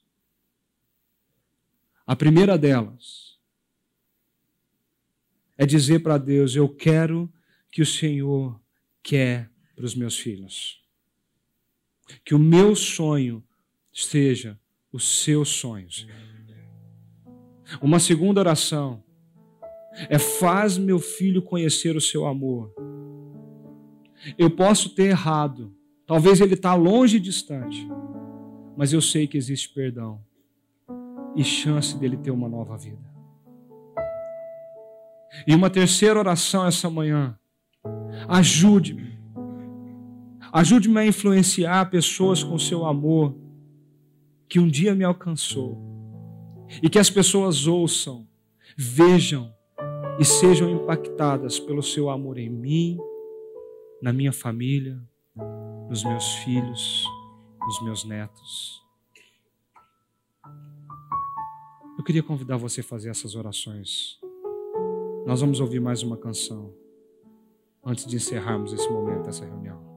[2.07, 3.37] A primeira delas
[5.59, 7.31] é dizer para Deus: Eu quero
[7.71, 8.61] que o Senhor
[9.03, 10.81] quer para os meus filhos.
[12.25, 13.43] Que o meu sonho
[13.93, 14.59] seja
[14.93, 16.07] os seus sonhos.
[17.81, 19.03] Uma segunda oração
[20.09, 22.73] é faz meu filho conhecer o seu amor.
[24.39, 25.75] Eu posso ter errado,
[26.07, 27.89] talvez ele está longe e distante,
[28.77, 30.21] mas eu sei que existe perdão
[31.35, 33.13] e chance dele ter uma nova vida.
[35.47, 37.39] E uma terceira oração essa manhã.
[38.29, 39.19] Ajude-me.
[40.53, 43.35] Ajude-me a influenciar pessoas com seu amor
[44.49, 45.79] que um dia me alcançou.
[46.83, 48.29] E que as pessoas ouçam,
[48.77, 49.53] vejam
[50.19, 52.99] e sejam impactadas pelo seu amor em mim,
[54.01, 55.01] na minha família,
[55.89, 57.05] nos meus filhos,
[57.61, 58.83] nos meus netos.
[61.99, 64.19] Eu queria convidar você a fazer essas orações.
[65.27, 66.75] Nós vamos ouvir mais uma canção
[67.85, 69.92] antes de encerrarmos esse momento, essa reunião.